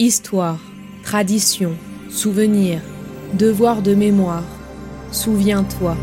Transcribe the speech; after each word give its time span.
Histoire, 0.00 0.58
tradition, 1.04 1.78
souvenir, 2.10 2.82
devoir 3.34 3.80
de 3.80 3.94
mémoire. 3.94 4.42
Souviens-toi. 5.12 5.96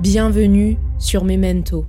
Bienvenue 0.00 0.78
sur 0.98 1.22
Memento. 1.22 1.84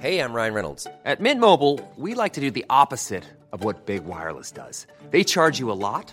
Hey, 0.00 0.18
I'm 0.18 0.32
Ryan 0.32 0.54
Reynolds. 0.54 0.88
At 1.04 1.20
Mint 1.20 1.40
Mobile, 1.40 1.78
we 1.96 2.14
like 2.14 2.32
to 2.32 2.40
do 2.40 2.50
the 2.50 2.64
opposite 2.68 3.22
of 3.52 3.62
what 3.62 3.86
Big 3.86 4.04
Wireless 4.04 4.50
does. 4.50 4.88
They 5.12 5.22
charge 5.22 5.60
you 5.60 5.70
a 5.70 5.78
lot, 5.78 6.12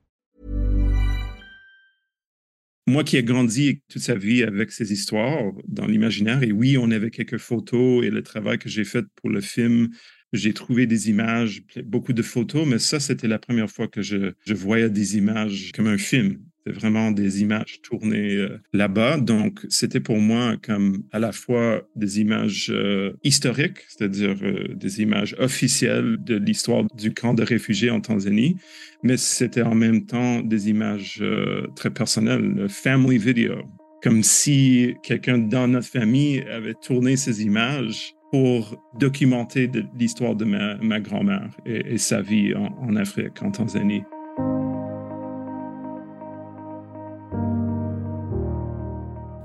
Moi 2.91 3.05
qui 3.05 3.15
ai 3.15 3.23
grandi 3.23 3.81
toute 3.87 4.01
sa 4.01 4.15
vie 4.15 4.43
avec 4.43 4.69
ces 4.73 4.91
histoires 4.91 5.53
dans 5.65 5.85
l'imaginaire, 5.87 6.43
et 6.43 6.51
oui, 6.51 6.77
on 6.77 6.91
avait 6.91 7.09
quelques 7.09 7.37
photos 7.37 8.03
et 8.03 8.09
le 8.09 8.21
travail 8.21 8.59
que 8.59 8.67
j'ai 8.67 8.83
fait 8.83 9.05
pour 9.15 9.29
le 9.29 9.39
film, 9.39 9.91
j'ai 10.33 10.53
trouvé 10.53 10.87
des 10.87 11.09
images, 11.09 11.63
beaucoup 11.85 12.11
de 12.11 12.21
photos, 12.21 12.67
mais 12.67 12.79
ça, 12.79 12.99
c'était 12.99 13.29
la 13.29 13.39
première 13.39 13.69
fois 13.71 13.87
que 13.87 14.01
je, 14.01 14.33
je 14.45 14.53
voyais 14.53 14.89
des 14.89 15.15
images 15.17 15.71
comme 15.73 15.87
un 15.87 15.97
film. 15.97 16.43
C'est 16.65 16.73
vraiment 16.73 17.11
des 17.11 17.41
images 17.41 17.81
tournées 17.81 18.35
euh, 18.35 18.59
là-bas. 18.71 19.17
Donc, 19.17 19.61
c'était 19.69 19.99
pour 19.99 20.19
moi 20.19 20.57
comme 20.61 21.03
à 21.11 21.17
la 21.17 21.31
fois 21.31 21.81
des 21.95 22.21
images 22.21 22.69
euh, 22.71 23.13
historiques, 23.23 23.79
c'est-à-dire 23.87 24.35
euh, 24.43 24.75
des 24.75 25.01
images 25.01 25.35
officielles 25.39 26.17
de 26.23 26.35
l'histoire 26.35 26.83
du 26.95 27.13
camp 27.13 27.33
de 27.33 27.43
réfugiés 27.43 27.89
en 27.89 27.99
Tanzanie, 27.99 28.57
mais 29.01 29.17
c'était 29.17 29.63
en 29.63 29.73
même 29.73 30.05
temps 30.05 30.41
des 30.41 30.69
images 30.69 31.23
très 31.75 31.89
personnelles, 31.89 32.67
family 32.69 33.17
video, 33.17 33.55
comme 34.03 34.21
si 34.21 34.93
quelqu'un 35.01 35.39
dans 35.39 35.67
notre 35.67 35.87
famille 35.87 36.41
avait 36.41 36.75
tourné 36.75 37.17
ces 37.17 37.43
images 37.43 38.13
pour 38.31 38.75
documenter 38.99 39.69
l'histoire 39.97 40.35
de 40.35 40.45
ma, 40.45 40.99
grand-mère 40.99 41.49
et, 41.65 41.97
sa 41.97 42.21
vie 42.21 42.53
en 42.53 42.95
Afrique, 42.95 43.41
en 43.41 43.51
Tanzanie. 43.51 44.03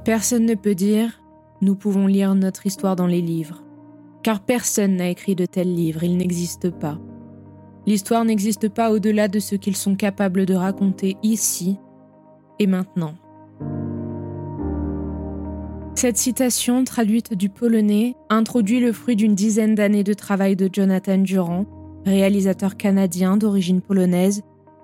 Personne 0.06 0.46
ne 0.46 0.54
peut 0.54 0.76
dire 0.76 1.20
nous 1.60 1.74
pouvons 1.74 2.06
lire 2.06 2.36
notre 2.36 2.64
histoire 2.64 2.94
dans 2.94 3.08
les 3.08 3.20
livres, 3.20 3.64
car 4.22 4.38
personne 4.38 4.94
n'a 4.94 5.08
écrit 5.08 5.34
de 5.34 5.46
tels 5.46 5.74
livres, 5.74 6.04
ils 6.04 6.16
n'existent 6.16 6.70
pas. 6.70 7.00
L'histoire 7.86 8.24
n'existe 8.24 8.68
pas 8.68 8.92
au-delà 8.92 9.26
de 9.26 9.40
ce 9.40 9.56
qu'ils 9.56 9.74
sont 9.74 9.96
capables 9.96 10.46
de 10.46 10.54
raconter 10.54 11.16
ici 11.24 11.80
et 12.60 12.68
maintenant. 12.68 13.14
Cette 15.96 16.18
citation, 16.18 16.84
traduite 16.84 17.34
du 17.34 17.48
polonais, 17.48 18.14
introduit 18.30 18.78
le 18.78 18.92
fruit 18.92 19.16
d'une 19.16 19.34
dizaine 19.34 19.74
d'années 19.74 20.04
de 20.04 20.14
travail 20.14 20.54
de 20.54 20.70
Jonathan 20.72 21.18
Durand, 21.18 21.66
réalisateur 22.04 22.76
canadien 22.76 23.36
d'origine 23.36 23.80
polonaise, 23.80 24.42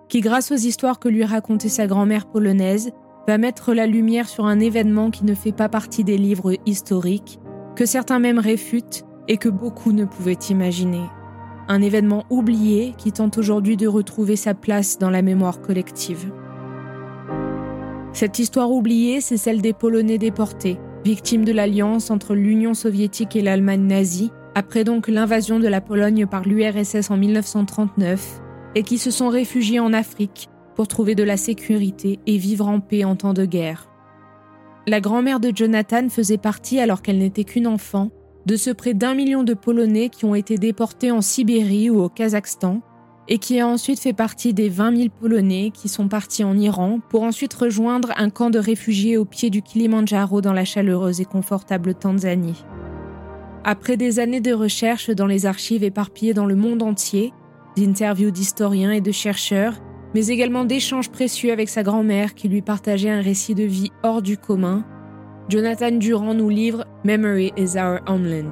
qui, 0.08 0.20
grâce 0.20 0.50
aux 0.50 0.56
histoires 0.56 0.98
que 0.98 1.08
lui 1.08 1.24
racontait 1.24 1.68
sa 1.68 1.86
grand-mère 1.86 2.26
polonaise, 2.26 2.90
va 3.26 3.38
mettre 3.38 3.72
la 3.74 3.86
lumière 3.86 4.28
sur 4.28 4.46
un 4.46 4.60
événement 4.60 5.10
qui 5.10 5.24
ne 5.24 5.34
fait 5.34 5.52
pas 5.52 5.68
partie 5.68 6.04
des 6.04 6.18
livres 6.18 6.54
historiques, 6.66 7.38
que 7.76 7.86
certains 7.86 8.18
même 8.18 8.38
réfutent 8.38 9.04
et 9.28 9.36
que 9.36 9.48
beaucoup 9.48 9.92
ne 9.92 10.04
pouvaient 10.04 10.38
imaginer. 10.50 11.02
Un 11.68 11.80
événement 11.80 12.24
oublié 12.28 12.94
qui 12.98 13.12
tente 13.12 13.38
aujourd'hui 13.38 13.76
de 13.76 13.86
retrouver 13.86 14.36
sa 14.36 14.54
place 14.54 14.98
dans 14.98 15.10
la 15.10 15.22
mémoire 15.22 15.60
collective. 15.60 16.32
Cette 18.12 18.38
histoire 18.38 18.70
oubliée, 18.70 19.20
c'est 19.20 19.36
celle 19.36 19.62
des 19.62 19.72
Polonais 19.72 20.18
déportés, 20.18 20.78
victimes 21.04 21.44
de 21.44 21.52
l'alliance 21.52 22.10
entre 22.10 22.34
l'Union 22.34 22.74
soviétique 22.74 23.36
et 23.36 23.42
l'Allemagne 23.42 23.86
nazie, 23.86 24.32
après 24.54 24.84
donc 24.84 25.08
l'invasion 25.08 25.60
de 25.60 25.68
la 25.68 25.80
Pologne 25.80 26.26
par 26.26 26.42
l'URSS 26.42 27.10
en 27.10 27.16
1939, 27.16 28.40
et 28.74 28.82
qui 28.82 28.98
se 28.98 29.10
sont 29.10 29.28
réfugiés 29.28 29.80
en 29.80 29.92
Afrique 29.92 30.50
pour 30.74 30.88
trouver 30.88 31.14
de 31.14 31.22
la 31.22 31.36
sécurité 31.36 32.18
et 32.26 32.36
vivre 32.36 32.66
en 32.66 32.80
paix 32.80 33.04
en 33.04 33.16
temps 33.16 33.34
de 33.34 33.44
guerre. 33.44 33.88
La 34.86 35.00
grand-mère 35.00 35.38
de 35.38 35.52
Jonathan 35.54 36.08
faisait 36.08 36.38
partie, 36.38 36.80
alors 36.80 37.02
qu'elle 37.02 37.18
n'était 37.18 37.44
qu'une 37.44 37.66
enfant, 37.66 38.10
de 38.46 38.56
ce 38.56 38.70
près 38.70 38.94
d'un 38.94 39.14
million 39.14 39.44
de 39.44 39.54
Polonais 39.54 40.08
qui 40.08 40.24
ont 40.24 40.34
été 40.34 40.56
déportés 40.56 41.12
en 41.12 41.20
Sibérie 41.20 41.90
ou 41.90 42.00
au 42.00 42.08
Kazakhstan, 42.08 42.80
et 43.28 43.38
qui 43.38 43.60
a 43.60 43.68
ensuite 43.68 44.00
fait 44.00 44.12
partie 44.12 44.52
des 44.52 44.68
20 44.68 44.96
000 44.96 45.08
Polonais 45.20 45.70
qui 45.72 45.88
sont 45.88 46.08
partis 46.08 46.42
en 46.42 46.58
Iran 46.58 46.98
pour 47.08 47.22
ensuite 47.22 47.54
rejoindre 47.54 48.12
un 48.16 48.30
camp 48.30 48.50
de 48.50 48.58
réfugiés 48.58 49.16
au 49.16 49.24
pied 49.24 49.48
du 49.48 49.62
Kilimandjaro 49.62 50.40
dans 50.40 50.52
la 50.52 50.64
chaleureuse 50.64 51.20
et 51.20 51.24
confortable 51.24 51.94
Tanzanie. 51.94 52.64
Après 53.64 53.96
des 53.96 54.18
années 54.18 54.40
de 54.40 54.52
recherche 54.52 55.10
dans 55.10 55.26
les 55.26 55.46
archives 55.46 55.84
éparpillées 55.84 56.34
dans 56.34 56.46
le 56.46 56.56
monde 56.56 56.82
entier, 56.82 57.32
d'interviews 57.76 58.32
d'historiens 58.32 58.90
et 58.90 59.00
de 59.00 59.12
chercheurs, 59.12 59.80
mais 60.14 60.26
également 60.28 60.64
d'échanges 60.64 61.10
précieux 61.10 61.52
avec 61.52 61.68
sa 61.68 61.82
grand-mère 61.82 62.34
qui 62.34 62.48
lui 62.48 62.62
partageait 62.62 63.10
un 63.10 63.22
récit 63.22 63.54
de 63.54 63.64
vie 63.64 63.90
hors 64.02 64.22
du 64.22 64.36
commun, 64.36 64.84
Jonathan 65.48 65.90
Durand 65.90 66.34
nous 66.34 66.48
livre 66.48 66.86
Memory 67.04 67.52
is 67.56 67.76
Our 67.76 68.00
Homeland, 68.06 68.50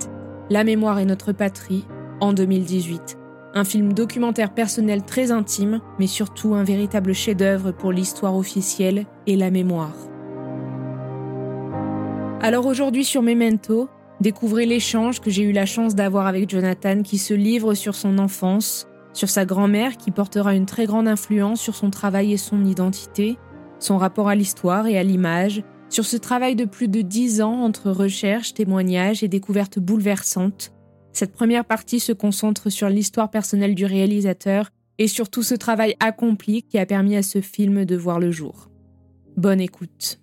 La 0.51 0.65
mémoire 0.65 0.99
est 0.99 1.05
notre 1.05 1.33
patrie, 1.33 1.85
en 2.21 2.33
2018. 2.33 3.17
Un 3.55 3.65
film 3.65 3.93
documentaire 3.93 4.55
personnel 4.55 5.03
très 5.03 5.31
intime, 5.31 5.81
mais 5.99 6.07
surtout 6.07 6.55
un 6.55 6.63
véritable 6.63 7.15
chef-d'œuvre 7.15 7.73
pour 7.73 7.93
l'histoire 7.93 8.37
officielle 8.37 9.07
et 9.27 9.37
la 9.37 9.51
mémoire. 9.51 9.95
Alors 12.41 12.67
aujourd'hui 12.67 13.05
sur 13.05 13.23
Memento, 13.23 13.89
découvrez 14.21 14.67
l'échange 14.67 15.21
que 15.21 15.31
j'ai 15.31 15.43
eu 15.43 15.53
la 15.53 15.67
chance 15.67 15.95
d'avoir 15.95 16.27
avec 16.27 16.49
Jonathan 16.49 17.03
qui 17.03 17.19
se 17.19 17.35
livre 17.35 17.75
sur 17.75 17.95
son 17.95 18.19
enfance, 18.19 18.87
sur 19.13 19.29
sa 19.29 19.45
grand-mère 19.45 19.97
qui 19.97 20.11
portera 20.11 20.55
une 20.55 20.67
très 20.67 20.87
grande 20.87 21.09
influence 21.09 21.61
sur 21.61 21.75
son 21.75 21.91
travail 21.91 22.33
et 22.33 22.37
son 22.37 22.65
identité, 22.65 23.39
son 23.79 23.99
rapport 23.99 24.29
à 24.29 24.35
l'histoire 24.35 24.87
et 24.87 24.99
à 24.99 25.03
l'image, 25.03 25.63
sur 25.89 26.05
ce 26.05 26.17
travail 26.17 26.55
de 26.55 26.65
plus 26.65 26.89
de 26.89 27.01
dix 27.01 27.43
ans 27.43 27.63
entre 27.63 27.91
recherche, 27.91 28.55
témoignages 28.55 29.25
et 29.25 29.29
découvertes 29.29 29.81
bouleversantes. 29.81 30.73
Cette 31.13 31.33
première 31.33 31.65
partie 31.65 31.99
se 31.99 32.13
concentre 32.13 32.71
sur 32.71 32.89
l'histoire 32.89 33.31
personnelle 33.31 33.75
du 33.75 33.85
réalisateur 33.85 34.71
et 34.99 35.09
sur 35.09 35.29
tout 35.29 35.43
ce 35.43 35.55
travail 35.55 35.97
accompli 35.99 36.63
qui 36.63 36.79
a 36.79 36.87
permis 36.87 37.17
à 37.17 37.23
ce 37.23 37.41
film 37.41 37.85
de 37.85 37.97
voir 37.97 38.21
le 38.21 38.31
jour. 38.31 38.71
Bonne 39.37 39.61
écoute. 39.61 40.20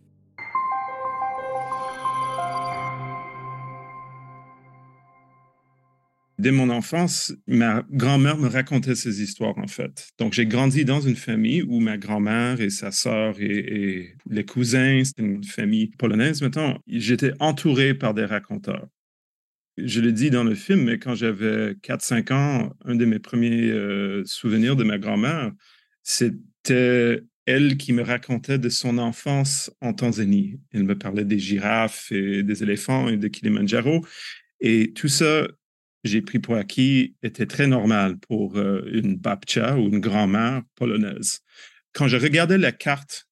Dès 6.40 6.52
mon 6.52 6.70
enfance, 6.70 7.34
ma 7.48 7.84
grand-mère 7.90 8.38
me 8.38 8.48
racontait 8.48 8.94
ces 8.94 9.24
histoires, 9.24 9.58
en 9.58 9.66
fait. 9.66 10.10
Donc, 10.20 10.34
j'ai 10.34 10.46
grandi 10.46 10.86
dans 10.86 11.02
une 11.02 11.16
famille 11.16 11.64
où 11.64 11.80
ma 11.80 11.98
grand-mère 11.98 12.62
et 12.62 12.70
sa 12.70 12.92
sœur 12.92 13.40
et, 13.40 14.16
les 14.30 14.46
cousins, 14.46 15.02
c'était 15.04 15.24
une 15.24 15.44
famille 15.44 15.88
polonaise. 15.98 16.44
Maintenant, 16.44 16.78
j'étais 16.88 17.34
entouré 17.40 17.96
par 17.96 18.14
des 18.14 18.26
raconteurs. 18.26 18.88
Je 19.78 20.00
le 20.00 20.12
dis 20.12 20.30
dans 20.30 20.44
le 20.44 20.54
film, 20.54 20.84
mais 20.84 21.00
quand 21.00 21.16
j'avais 21.16 21.74
4-5 21.74 22.34
ans, 22.34 22.74
un 22.86 22.96
de 22.96 23.06
mes 23.06 23.20
premiers 23.20 23.72
euh, 23.72 24.24
souvenirs 24.26 24.76
de 24.76 24.84
ma 24.84 25.00
grand-mère, 25.00 25.52
c'était 26.04 27.22
elle 27.48 27.78
qui 27.78 27.94
me 27.94 28.04
racontait 28.04 28.60
de 28.60 28.70
son 28.70 29.00
enfance 29.00 29.72
en 29.82 29.94
Tanzanie. 29.94 30.60
Elle 30.72 30.84
me 30.84 30.98
parlait 30.98 31.26
des 31.26 31.40
girafes 31.40 32.12
et 32.12 32.44
des 32.44 32.62
éléphants 32.62 33.08
et 33.08 33.18
de 33.18 33.28
Kilimanjaro. 33.28 34.06
Et 34.60 34.94
tout 34.94 35.08
ça, 35.08 35.48
j'ai 36.04 36.22
pris 36.22 36.40
pour 36.40 36.56
acquis 36.56 37.16
était 37.24 37.46
très 37.46 37.68
normal 37.68 38.18
pour 38.20 38.58
euh, 38.58 38.88
une 38.92 39.16
babcia 39.16 39.78
ou 39.78 39.88
une 39.88 40.00
grand-mère 40.00 40.64
polonaise. 40.76 41.42
Quand 41.94 42.08
je 42.08 42.18
regardais 42.18 42.58
la 42.58 42.72
carte 42.72 43.28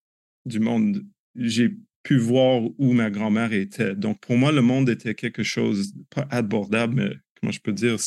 du 0.45 0.59
monde, 0.59 1.05
j'ai 1.35 1.75
pu 2.03 2.17
voir 2.17 2.61
où 2.77 2.93
ma 2.93 3.09
grand-mère 3.09 3.51
était. 3.51 3.95
Donc, 3.95 4.19
pour 4.21 4.37
moi, 4.37 4.51
le 4.51 4.61
monde 4.61 4.89
était 4.89 5.15
quelque 5.15 5.43
chose, 5.43 5.93
pas 6.09 6.27
abordable, 6.29 6.95
mais 6.95 7.15
comment 7.39 7.51
je 7.51 7.59
peux 7.59 7.73
dire, 7.73 7.97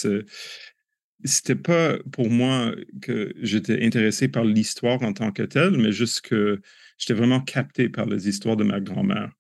c'était 1.25 1.57
pas 1.57 1.99
pour 2.13 2.31
moi 2.31 2.75
que 3.03 3.35
j'étais 3.43 3.85
intéressé 3.85 4.29
par 4.29 4.45
l'histoire 4.45 5.03
en 5.03 5.13
tant 5.13 5.33
que 5.33 5.43
telle, 5.43 5.77
mais 5.77 5.93
juste 5.93 6.21
que 6.23 6.61
j'étais 6.97 7.15
vraiment 7.15 7.41
capté 7.41 7.89
par 7.89 8.07
les 8.07 8.29
histoires 8.29 8.57
de 8.57 8.65
ma 8.65 8.81
grand-mère. 8.81 9.33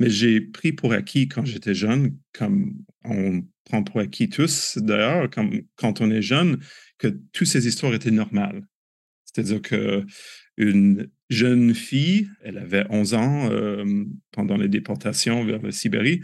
Mais 0.00 0.10
j'ai 0.10 0.40
pris 0.40 0.72
pour 0.72 0.92
acquis 0.92 1.28
quand 1.28 1.44
j'étais 1.44 1.74
jeune, 1.74 2.16
comme 2.32 2.74
on 3.04 3.44
prend 3.64 3.82
pour 3.84 4.00
acquis 4.00 4.28
tous 4.28 4.78
d'ailleurs, 4.78 5.28
quand 5.76 6.00
on 6.00 6.10
est 6.10 6.22
jeune, 6.22 6.58
que 6.98 7.08
toutes 7.32 7.46
ces 7.46 7.66
histoires 7.66 7.94
étaient 7.94 8.10
normales. 8.10 8.62
C'est-à-dire 9.24 9.62
que 9.62 10.04
une 10.56 11.08
jeune 11.30 11.74
fille, 11.74 12.28
elle 12.42 12.58
avait 12.58 12.84
11 12.90 13.14
ans 13.14 13.50
euh, 13.50 14.04
pendant 14.30 14.56
les 14.56 14.68
déportations 14.68 15.44
vers 15.44 15.60
la 15.62 15.72
Sibérie, 15.72 16.20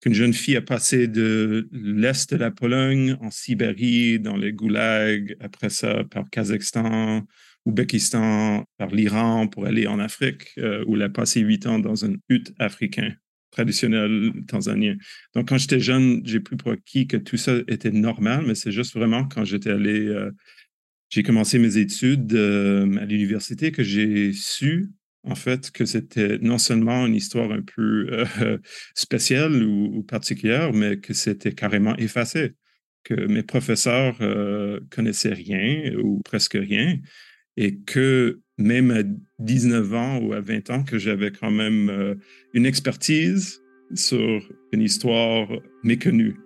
qu'une 0.00 0.14
jeune 0.14 0.32
fille 0.32 0.56
a 0.56 0.62
passé 0.62 1.08
de 1.08 1.68
l'Est 1.72 2.32
de 2.32 2.36
la 2.36 2.50
Pologne 2.50 3.16
en 3.20 3.30
Sibérie, 3.30 4.20
dans 4.20 4.36
les 4.36 4.52
goulags, 4.52 5.36
après 5.40 5.70
ça 5.70 6.04
par 6.04 6.28
Kazakhstan, 6.30 7.26
Ouzbékistan, 7.66 8.64
par 8.76 8.90
l'Iran 8.90 9.48
pour 9.48 9.66
aller 9.66 9.86
en 9.86 9.98
Afrique, 9.98 10.52
euh, 10.58 10.84
où 10.86 10.96
elle 10.96 11.02
a 11.02 11.08
passé 11.08 11.40
huit 11.40 11.66
ans 11.66 11.78
dans 11.78 12.04
une 12.04 12.18
hutte 12.28 12.52
africain 12.58 13.14
traditionnel 13.50 14.32
tanzanien. 14.48 14.96
Donc, 15.34 15.48
quand 15.48 15.56
j'étais 15.56 15.80
jeune, 15.80 16.20
j'ai 16.24 16.40
plus 16.40 16.56
pour 16.56 16.72
acquis 16.72 17.06
que 17.06 17.16
tout 17.16 17.36
ça 17.36 17.54
était 17.68 17.92
normal, 17.92 18.44
mais 18.46 18.54
c'est 18.54 18.72
juste 18.72 18.94
vraiment 18.94 19.26
quand 19.26 19.44
j'étais 19.44 19.70
allé, 19.70 20.06
euh, 20.06 20.30
j'ai 21.08 21.22
commencé 21.22 21.58
mes 21.58 21.78
études 21.78 22.34
euh, 22.34 22.96
à 22.98 23.04
l'université 23.04 23.70
que 23.72 23.84
j'ai 23.84 24.32
su, 24.32 24.90
en 25.22 25.36
fait, 25.36 25.70
que 25.70 25.86
c'était 25.86 26.38
non 26.38 26.58
seulement 26.58 27.06
une 27.06 27.14
histoire 27.14 27.50
un 27.52 27.62
peu 27.62 28.24
spéciale 28.94 29.62
ou, 29.62 30.02
particulière, 30.02 30.74
mais 30.74 30.98
que 30.98 31.14
c'était 31.14 31.52
carrément 31.52 31.96
effacé, 31.96 32.54
que 33.04 33.14
mes 33.14 33.42
professeurs 33.42 34.18
connaissaient 34.90 35.32
rien 35.32 35.94
ou 35.96 36.20
presque 36.24 36.58
rien, 36.60 36.98
et 37.56 37.76
que 37.76 38.40
même 38.58 38.90
à 38.90 39.02
19 39.40 39.94
ans 39.94 40.18
ou 40.18 40.32
à 40.32 40.40
20 40.40 40.70
ans, 40.70 40.82
que 40.84 40.98
j'avais 40.98 41.30
quand 41.30 41.50
même 41.50 41.88
euh, 41.90 42.14
une 42.52 42.66
expertise 42.66 43.60
sur 43.94 44.42
une 44.72 44.82
histoire 44.82 45.48
méconnue. 45.82 46.36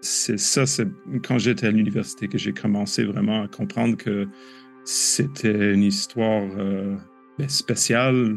C'est 0.00 0.38
ça, 0.38 0.66
c'est 0.66 0.86
quand 1.24 1.38
j'étais 1.38 1.66
à 1.66 1.70
l'université 1.70 2.28
que 2.28 2.38
j'ai 2.38 2.52
commencé 2.52 3.04
vraiment 3.04 3.42
à 3.42 3.48
comprendre 3.48 3.96
que 3.96 4.28
c'était 4.84 5.74
une 5.74 5.82
histoire 5.82 6.48
euh, 6.58 6.96
ben, 7.38 7.48
spéciale 7.48 8.36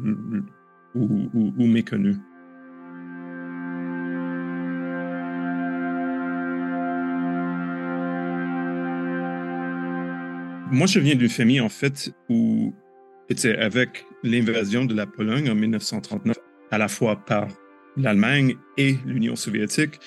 ou 0.96 1.68
méconnue. 1.68 2.18
Moi, 10.72 10.88
je 10.88 11.00
viens 11.02 11.16
d'une 11.16 11.28
famille, 11.28 11.60
en 11.60 11.68
fait, 11.68 12.14
où, 12.30 12.74
avec 13.60 14.06
l'invasion 14.24 14.86
de 14.86 14.96
la 14.96 15.06
Pologne 15.06 15.50
en 15.50 15.56
1939, 15.56 16.38
à 16.72 16.78
la 16.78 16.88
fois 16.88 17.18
par 17.18 17.50
l'Allemagne 17.98 18.56
et 18.78 18.96
l'Union 19.06 19.36
soviétique, 19.36 20.00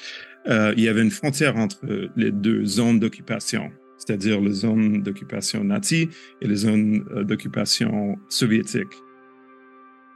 euh, 0.46 0.72
il 0.74 0.82
y 0.82 0.88
avait 0.88 1.02
une 1.02 1.10
frontière 1.10 1.56
entre 1.56 1.86
les 2.16 2.32
deux 2.32 2.64
zones 2.64 2.98
d'occupation, 2.98 3.72
c'est-à-dire 3.98 4.40
les 4.40 4.52
zones 4.52 5.02
d'occupation 5.02 5.64
nazie 5.64 6.08
et 6.40 6.48
les 6.48 6.56
zones 6.56 7.06
euh, 7.10 7.24
d'occupation 7.24 8.16
soviétique. 8.30 8.94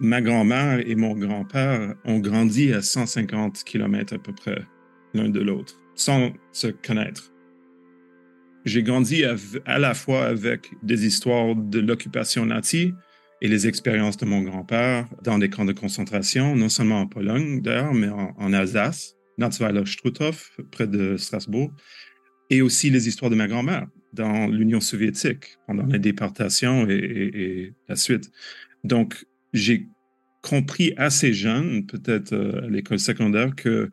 Ma 0.01 0.23
grand-mère 0.23 0.81
et 0.89 0.95
mon 0.95 1.15
grand-père 1.15 1.95
ont 2.07 2.21
grandi 2.21 2.73
à 2.73 2.81
150 2.81 3.65
km 3.65 4.15
à 4.15 4.19
peu 4.19 4.33
près 4.33 4.63
l'un 5.13 5.29
de 5.29 5.41
l'autre, 5.41 5.79
sans 5.95 6.33
se 6.53 6.69
connaître 6.69 7.33
j'ai 8.69 8.83
grandi 8.83 9.25
à, 9.25 9.79
la 9.79 9.95
fois 9.95 10.27
avec 10.27 10.71
des 10.83 11.07
histoires 11.07 11.55
de 11.55 11.81
l'occupation 11.81 12.47
nazie 12.47 12.95
et 13.41 13.49
les 13.49 13.67
expériences 13.67 14.17
de 14.17 14.27
mon 14.27 14.43
grand-père 14.43 15.09
dans 15.23 15.39
des 15.39 15.49
camps 15.49 15.65
de 15.65 15.73
concentration, 15.73 16.57
non 16.57 16.69
seulement 16.69 17.01
en 17.01 17.07
Pologne 17.07 17.63
d'ailleurs, 17.63 17.95
mais 17.95 18.09
en, 18.09 18.53
Alsace, 18.53 19.15
Natzweiler-Struthof, 19.39 20.59
près 20.71 20.87
de 20.87 21.17
Strasbourg, 21.17 21.71
et 22.51 22.63
aussi 22.63 22.91
les 22.91 23.09
histoires 23.09 23.31
de 23.31 23.37
ma 23.37 23.47
grand-mère 23.47 23.87
dans 24.13 24.47
l'Union 24.47 24.81
soviétique 24.81 25.59
pendant 25.67 25.87
les 25.87 25.99
déportations 25.99 26.89
et, 26.89 26.95
et 26.95 27.75
la 27.89 27.97
suite. 27.97 28.31
Donc, 28.85 29.27
j'ai 29.53 29.87
compris 30.43 30.95
assez 30.97 31.33
jeune, 31.33 31.87
peut-être 31.87 32.33
euh, 32.33 32.65
à 32.65 32.69
l'école 32.69 32.99
secondaire, 32.99 33.55
que 33.55 33.91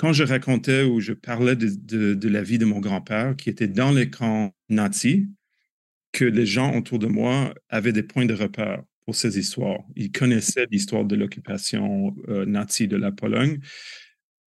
quand 0.00 0.14
je 0.14 0.24
racontais 0.24 0.82
ou 0.82 0.98
je 1.00 1.12
parlais 1.12 1.56
de, 1.56 2.28
la 2.28 2.42
vie 2.42 2.56
de 2.56 2.64
mon 2.64 2.80
grand-père 2.80 3.36
qui 3.36 3.50
était 3.50 3.68
dans 3.68 3.92
les 3.92 4.08
camps 4.08 4.50
nazis, 4.70 5.26
que 6.10 6.24
les 6.24 6.46
gens 6.46 6.74
autour 6.74 6.98
de 6.98 7.06
moi 7.06 7.52
avaient 7.68 7.92
des 7.92 8.02
points 8.02 8.24
de 8.24 8.32
repère 8.32 8.82
pour 9.04 9.14
ces 9.14 9.38
histoires. 9.38 9.80
Ils 9.96 10.10
connaissaient 10.10 10.66
l'histoire 10.70 11.04
de 11.04 11.16
l'occupation 11.16 12.16
euh, 12.30 12.46
nazie 12.46 12.88
de 12.88 12.96
la 12.96 13.12
Pologne. 13.12 13.60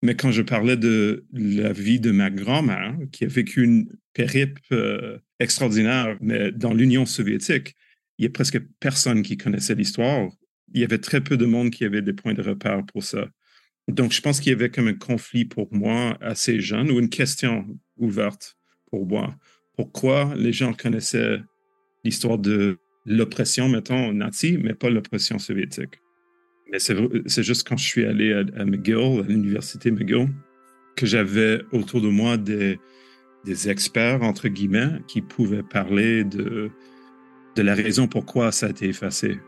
Mais 0.00 0.14
quand 0.14 0.30
je 0.30 0.40
parlais 0.40 0.78
de 0.78 1.26
la 1.34 1.74
vie 1.74 2.00
de 2.00 2.12
ma 2.12 2.30
grand-mère, 2.30 2.96
qui 3.12 3.26
a 3.26 3.28
vécu 3.28 3.62
une 3.62 3.90
périple 4.14 4.62
euh, 4.72 5.18
extraordinaire, 5.38 6.16
mais 6.22 6.50
dans 6.50 6.72
l'Union 6.72 7.04
soviétique, 7.04 7.74
il 8.16 8.22
y 8.22 8.26
a 8.26 8.30
presque 8.30 8.58
personne 8.80 9.22
qui 9.22 9.36
connaissait 9.36 9.74
l'histoire. 9.74 10.30
Il 10.72 10.80
y 10.80 10.84
avait 10.84 10.96
très 10.96 11.20
peu 11.20 11.36
de 11.36 11.44
monde 11.44 11.68
qui 11.68 11.84
avait 11.84 12.00
des 12.00 12.14
points 12.14 12.32
de 12.32 12.40
repère 12.40 12.86
pour 12.86 13.04
ça. 13.04 13.28
Donc, 13.88 14.12
je 14.12 14.20
pense 14.20 14.40
qu'il 14.40 14.52
y 14.52 14.54
avait 14.54 14.70
comme 14.70 14.88
un 14.88 14.94
conflit 14.94 15.44
pour 15.44 15.68
moi 15.72 16.16
assez 16.20 16.60
jeune 16.60 16.90
ou 16.90 16.98
une 17.00 17.08
question 17.08 17.66
ouverte 17.96 18.56
pour 18.90 19.06
moi. 19.06 19.34
Pourquoi 19.76 20.34
les 20.36 20.52
gens 20.52 20.72
connaissaient 20.72 21.40
l'histoire 22.04 22.38
de 22.38 22.78
l'oppression, 23.06 23.68
mettons, 23.68 24.12
nazie, 24.12 24.58
mais 24.58 24.74
pas 24.74 24.90
l'oppression 24.90 25.38
soviétique? 25.38 26.00
Mais 26.70 26.78
c'est 26.78 27.42
juste 27.42 27.68
quand 27.68 27.76
je 27.76 27.84
suis 27.84 28.04
allé 28.04 28.32
à, 28.32 28.64
McGill, 28.64 29.20
à 29.20 29.28
l'université 29.28 29.90
McGill, 29.90 30.28
que 30.96 31.06
j'avais 31.06 31.60
autour 31.72 32.00
de 32.00 32.08
moi 32.08 32.36
des, 32.36 32.78
des 33.44 33.68
experts, 33.68 34.22
entre 34.22 34.48
guillemets, 34.48 35.00
qui 35.08 35.20
pouvaient 35.20 35.62
parler 35.62 36.24
de, 36.24 36.70
de 37.56 37.62
la 37.62 37.74
raison 37.74 38.06
pourquoi 38.08 38.52
ça 38.52 38.66
a 38.66 38.70
été 38.70 38.88
effacé. 38.88 39.38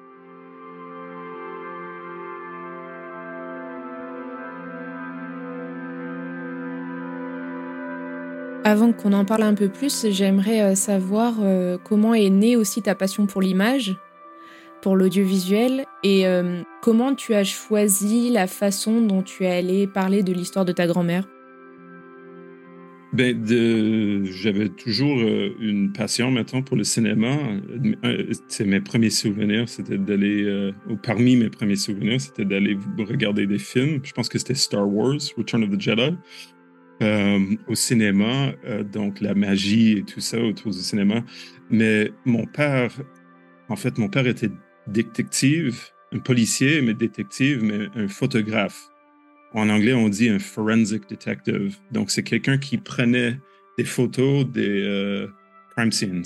Avant 8.67 8.95
qu'on 8.95 9.13
en 9.13 9.27
parle 9.27 9.43
un 9.43 9.53
peu 9.53 9.69
plus, 9.69 10.07
j'aimerais 10.09 10.63
euh, 10.63 10.75
savoir 10.75 11.35
euh, 11.43 11.77
comment 11.85 12.15
est 12.15 12.31
née 12.31 12.57
aussi 12.57 12.81
ta 12.81 12.95
passion 12.95 13.27
pour 13.27 13.43
l'image, 13.43 13.95
pour 14.81 14.97
l'audiovisuel, 14.97 15.85
et 16.03 16.27
euh, 16.27 16.63
comment 16.81 17.15
tu 17.15 17.35
as 17.35 17.45
choisi 17.45 18.31
la 18.31 18.47
façon 18.47 19.03
dont 19.03 19.23
tu 19.23 19.45
es 19.45 19.51
allé 19.51 19.87
parler 19.87 20.23
de 20.23 20.33
l'histoire 20.33 20.65
de 20.65 20.73
ta 20.73 20.87
grand-mère? 20.87 21.29
Ben, 23.13 23.47
j'avais 24.25 24.71
toujours 24.71 25.21
une 25.61 25.93
passion 25.93 26.33
maintenant 26.33 26.63
pour 26.63 26.77
le 26.77 26.83
cinéma. 26.83 27.37
C'est 28.49 28.65
mes 28.65 28.81
premiers 28.81 29.11
souvenirs, 29.11 29.69
c'était 29.69 29.99
d'aller, 29.99 30.73
parmi 31.05 31.37
mes 31.37 31.49
premiers 31.49 31.77
souvenirs, 31.77 32.21
c'était 32.21 32.45
d'aller 32.45 32.77
regarder 32.99 33.47
des 33.47 33.61
films. 33.61 34.01
Je 34.03 34.13
pense 34.15 34.29
que 34.29 34.37
c'était 34.37 34.57
Star 34.57 34.93
Wars, 34.93 35.21
Return 35.37 35.63
of 35.63 35.71
the 35.71 35.81
Jedi. 35.81 36.17
Euh, 37.03 37.41
au 37.67 37.75
cinéma, 37.75 38.53
euh, 38.67 38.85
donc 38.85 39.21
la 39.21 39.35
magie 39.35 39.99
et 39.99 40.03
tout 40.05 40.21
ça 40.21 40.41
autour 40.41 40.71
du 40.71 40.79
cinéma. 40.79 41.25
Mais 41.69 42.13
mon 42.25 42.47
père, 42.47 42.93
en 43.69 43.75
fait, 43.75 43.99
mon 43.99 44.09
père 44.09 44.27
était 44.29 44.51
détective, 44.87 45.89
un 46.13 46.19
policier, 46.19 46.83
mais 46.83 46.95
détective, 46.95 47.65
mais 47.65 47.89
un 47.97 48.07
photographe. 48.07 48.91
En 49.55 49.69
anglais, 49.71 49.93
on 49.93 50.09
dit 50.09 50.29
un 50.29 50.39
forensic 50.39 51.09
detective. 51.09 51.77
Donc, 51.91 52.11
c'est 52.13 52.23
quelqu'un 52.23 52.59
qui 52.59 52.79
prenait 52.79 53.39
des 53.77 53.85
photos 53.85 54.47
des 54.47 54.83
euh, 54.85 55.27
crime 55.77 55.91
scenes. 55.91 56.25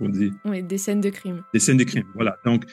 on 0.00 0.08
dit. 0.08 0.32
Oui, 0.46 0.62
des 0.62 0.78
scènes 0.78 1.02
de 1.02 1.10
crime. 1.10 1.42
Des 1.52 1.60
scènes 1.60 1.76
de 1.76 1.84
crime, 1.84 2.06
voilà. 2.14 2.38
Donc, 2.46 2.64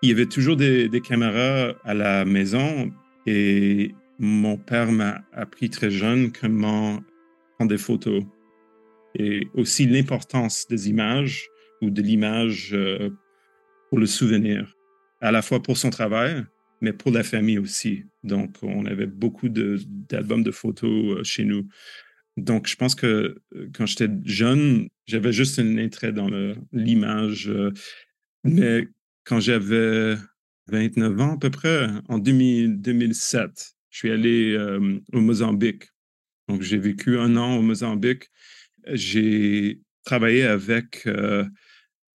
il 0.00 0.10
y 0.10 0.12
avait 0.12 0.26
toujours 0.26 0.56
des, 0.56 0.88
des 0.88 1.00
caméras 1.00 1.74
à 1.84 1.94
la 1.94 2.24
maison 2.24 2.92
et 3.26 3.94
mon 4.18 4.56
père 4.56 4.92
m'a 4.92 5.22
appris 5.32 5.70
très 5.70 5.90
jeune 5.90 6.32
comment 6.32 7.02
prendre 7.56 7.70
des 7.70 7.78
photos 7.78 8.24
et 9.18 9.48
aussi 9.54 9.86
l'importance 9.86 10.66
des 10.68 10.88
images 10.88 11.48
ou 11.80 11.90
de 11.90 12.02
l'image 12.02 12.70
euh, 12.72 13.10
pour 13.88 13.98
le 13.98 14.06
souvenir, 14.06 14.74
à 15.20 15.30
la 15.30 15.42
fois 15.42 15.62
pour 15.62 15.76
son 15.76 15.90
travail, 15.90 16.44
mais 16.80 16.92
pour 16.92 17.12
la 17.12 17.22
famille 17.22 17.58
aussi. 17.58 18.04
Donc, 18.24 18.56
on 18.62 18.86
avait 18.86 19.06
beaucoup 19.06 19.48
d'albums 19.48 20.42
de, 20.42 20.50
photos 20.50 21.18
euh, 21.18 21.24
chez 21.24 21.44
nous. 21.44 21.68
Donc, 22.36 22.66
je 22.66 22.76
pense 22.76 22.94
que 22.94 23.40
quand 23.74 23.86
j'étais 23.86 24.08
jeune, 24.24 24.88
j'avais 25.06 25.32
juste 25.32 25.58
un 25.58 25.78
intérêt 25.78 26.12
dans 26.12 26.28
l'image. 26.72 27.52
mais 28.42 28.88
quand 29.24 29.38
j'avais 29.38 30.16
29 30.68 31.20
ans 31.20 31.34
à 31.34 31.38
peu 31.38 31.50
près, 31.50 31.88
en 32.08 32.18
2007, 32.18 33.74
je 33.94 34.00
suis 34.00 34.10
allé 34.10 34.58
au 35.12 35.20
Mozambique. 35.20 35.84
Donc, 36.48 36.62
j'ai 36.62 36.78
vécu 36.78 37.16
un 37.16 37.36
an 37.36 37.58
au 37.58 37.62
Mozambique. 37.62 38.24
J'ai 38.88 39.78
travaillé 40.04 40.42
avec 40.42 41.08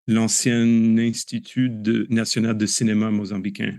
l'ancien 0.08 0.98
Institut 0.98 1.70
national 2.10 2.58
de 2.58 2.66
cinéma 2.66 3.12
mozambicain. 3.12 3.78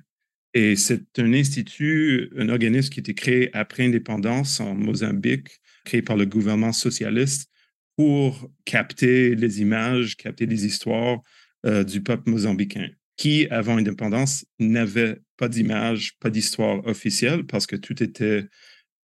Et 0.53 0.77
c'est 0.77 1.20
un 1.20 1.34
institut, 1.34 2.32
un 2.38 2.48
organisme 2.48 2.89
qui 2.89 3.00
a 3.00 3.01
été 3.01 3.13
créé 3.13 3.50
après 3.53 3.84
l'indépendance 3.84 4.62
en 4.62 4.75
Mozambique, 4.75 5.60
créé 5.84 6.01
par 6.01 6.15
le 6.15 6.25
gouvernement 6.25 6.72
socialiste 6.72 7.50
pour 7.96 8.50
capter 8.63 9.36
les 9.36 9.60
images, 9.62 10.15
capter 10.15 10.46
les 10.46 10.65
histoires 10.65 11.20
euh, 11.65 11.84
du 11.84 12.01
peuple 12.01 12.29
mozambicain, 12.29 12.89
qui, 13.19 13.47
avant 13.49 13.75
l'indépendance, 13.75 14.45
n'avait 14.59 15.17
pas 15.35 15.49
d'image, 15.49 16.17
pas 16.21 16.29
d'histoire 16.29 16.88
officielle 16.88 17.45
parce 17.45 17.67
que 17.67 17.75
tout 17.75 18.01
était 18.01 18.47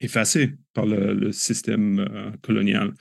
effacé 0.00 0.52
par 0.73 0.87
le, 0.87 1.33
système 1.33 1.99
euh, 1.99 2.30
colonial. 2.40 2.94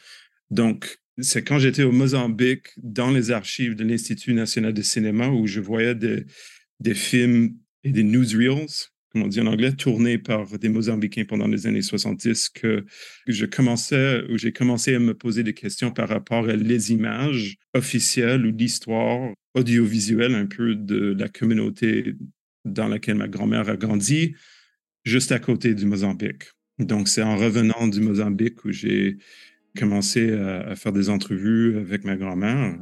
Donc, 0.50 0.98
c'est 1.20 1.44
quand 1.44 1.60
j'étais 1.60 1.84
au 1.84 1.92
Mozambique, 1.92 2.70
dans 2.78 3.12
les 3.12 3.30
archives 3.30 3.76
de 3.76 3.84
l'Institut 3.84 4.34
national 4.34 4.74
de 4.74 4.82
cinéma, 4.82 5.28
où 5.28 5.46
je 5.46 5.60
voyais 5.60 5.94
des 5.94 6.96
films 6.96 7.58
et 7.84 7.92
des 7.92 8.04
newsreels, 8.04 8.90
comme 9.14 9.24
on 9.24 9.28
dit 9.28 9.42
en 9.42 9.46
anglais, 9.46 9.72
tournés 9.74 10.18
par 10.18 10.58
des 10.58 10.70
Mozambicains 10.70 11.26
pendant 11.26 11.48
les 11.48 11.68
années 11.68 11.84
70, 11.84 12.50
que 12.50 12.84
je 13.28 13.46
commençais, 13.46 14.24
où 14.30 14.38
j'ai 14.38 14.52
commencé 14.52 14.96
à 14.96 15.00
me 15.00 15.14
poser 15.14 15.44
des 15.44 15.54
questions 15.54 15.92
par 15.92 16.10
rapport 16.10 16.50
à 16.50 16.56
les 16.56 16.92
images 16.92 17.58
officielles 17.76 18.46
ou 18.46 18.52
l'histoire 18.52 19.32
audiovisuelle 19.54 20.34
un 20.34 20.48
peu 20.48 20.74
de 20.74 21.16
la 21.18 21.30
communauté 21.30 22.16
dans 22.66 22.88
laquelle 22.88 23.16
ma 23.16 23.28
grand-mère 23.28 23.70
a 23.70 23.78
grandi, 23.78 24.36
juste 25.04 25.32
à 25.32 25.38
côté 25.38 25.76
du 25.76 25.86
Mozambique. 25.86 26.46
Donc, 26.80 27.08
c'est 27.08 27.22
en 27.22 27.38
revenant 27.38 27.88
du 27.88 28.02
Mozambique 28.02 28.66
où 28.66 28.72
j'ai 28.72 29.18
commencé 29.78 30.34
à, 30.34 30.76
faire 30.76 30.92
des 30.92 31.10
entrevues 31.10 31.78
avec 31.78 32.04
ma 32.04 32.16
grand-mère, 32.16 32.80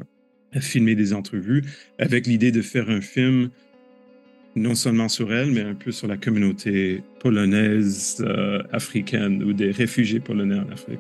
à 0.53 0.61
filmer 0.61 0.95
des 0.95 1.11
entrevues, 1.13 1.63
avec 1.97 2.25
l'idée 2.25 2.51
de 2.51 2.61
faire 2.61 2.89
un 2.89 3.01
film 3.01 3.49
non 4.55 4.75
seulement 4.75 5.09
sur 5.09 5.33
elle, 5.33 5.51
mais 5.51 5.61
un 5.61 5.75
peu 5.75 5.91
sur 5.91 6.07
la 6.07 6.17
communauté 6.17 7.03
polonaise, 7.19 8.17
euh, 8.21 8.61
africaine 8.71 9.43
ou 9.43 9.53
des 9.53 9.71
réfugiés 9.71 10.19
polonais 10.19 10.59
en 10.59 10.71
Afrique. 10.71 10.99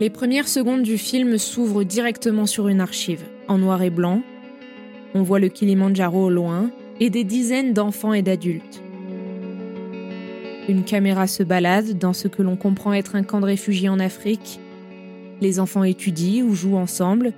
Les 0.00 0.10
premières 0.10 0.48
secondes 0.48 0.82
du 0.82 0.98
film 0.98 1.38
s'ouvrent 1.38 1.84
directement 1.84 2.46
sur 2.46 2.66
une 2.66 2.80
archive, 2.80 3.22
en 3.46 3.58
noir 3.58 3.82
et 3.82 3.90
blanc. 3.90 4.22
On 5.14 5.22
voit 5.22 5.38
le 5.38 5.48
Kilimandjaro 5.48 6.24
au 6.24 6.30
loin 6.30 6.72
et 6.98 7.08
des 7.08 7.22
dizaines 7.22 7.72
d'enfants 7.72 8.12
et 8.12 8.22
d'adultes. 8.22 8.82
Une 10.68 10.84
caméra 10.84 11.26
se 11.26 11.42
balade 11.42 11.98
dans 11.98 12.12
ce 12.12 12.28
que 12.28 12.42
l'on 12.42 12.56
comprend 12.56 12.92
être 12.92 13.16
un 13.16 13.24
camp 13.24 13.40
de 13.40 13.46
réfugiés 13.46 13.88
en 13.88 13.98
Afrique. 13.98 14.60
Les 15.40 15.58
enfants 15.58 15.82
étudient 15.82 16.44
ou 16.44 16.54
jouent 16.54 16.76
ensemble. 16.76 17.32